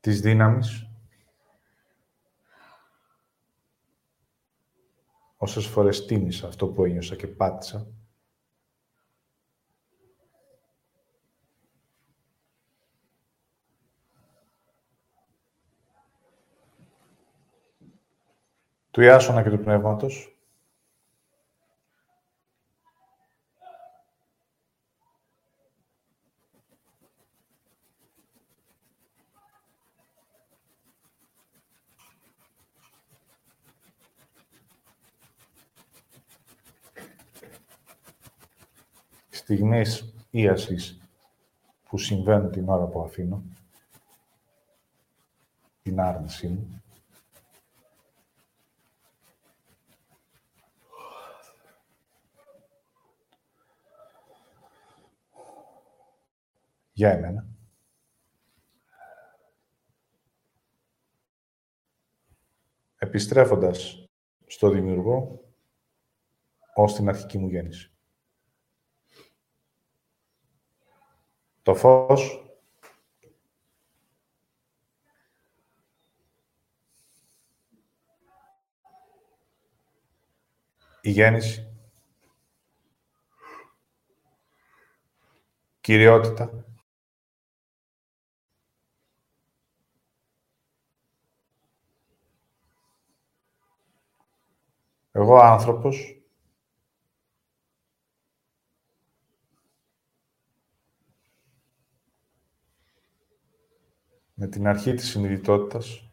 της 0.00 0.20
δύναμης, 0.20 0.88
όσες 5.36 5.66
φορές 5.66 6.06
τίμησα 6.06 6.46
αυτό 6.46 6.66
που 6.66 6.84
ένιωσα 6.84 7.16
και 7.16 7.26
πάτησα, 7.26 7.86
του 18.94 19.00
Ιάσονα 19.00 19.42
και 19.42 19.50
του 19.50 19.58
Πνεύματος, 19.58 20.36
στιγμές 39.30 40.14
ίασης 40.30 40.98
που 41.88 41.98
συμβαίνουν 41.98 42.50
την 42.50 42.68
ώρα 42.68 42.84
που 42.84 43.02
αφήνω, 43.02 43.42
την 45.82 46.00
άρνησή 46.00 46.48
μου. 46.48 46.83
Για 56.96 57.10
εμένα. 57.10 57.46
Επιστρέφοντας 62.96 64.08
στο 64.46 64.68
δημιουργό 64.68 65.44
ως 66.74 66.94
την 66.94 67.08
αρχική 67.08 67.38
μου 67.38 67.48
γέννηση. 67.48 67.92
Το 71.62 71.74
φως 71.74 72.44
η 81.00 81.10
γέννηση, 81.10 81.68
κυριότητα, 85.80 86.64
εγώ 95.16 95.36
άνθρωπος, 95.36 96.22
με 104.34 104.48
την 104.48 104.66
αρχή 104.66 104.94
της 104.94 105.08
συνειδητότητας 105.08 106.10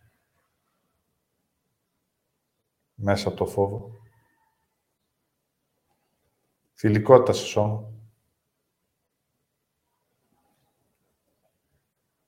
μέσα 2.93 3.28
από 3.28 3.38
το 3.38 3.45
φόβο. 3.45 3.91
Θηλυκότητα 6.74 7.34
σε 7.34 7.45
σώμα. 7.45 7.93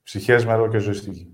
Ψυχές 0.04 0.46
με 0.46 0.52
έργο 0.52 0.68
και 0.68 0.78
ζωή 0.78 0.94
στη 0.94 1.12
γη. 1.12 1.33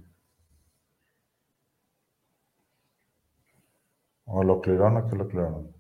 Ολοκληρώνω 4.32 5.01
και 5.01 5.13
ολοκληρώνω. 5.13 5.78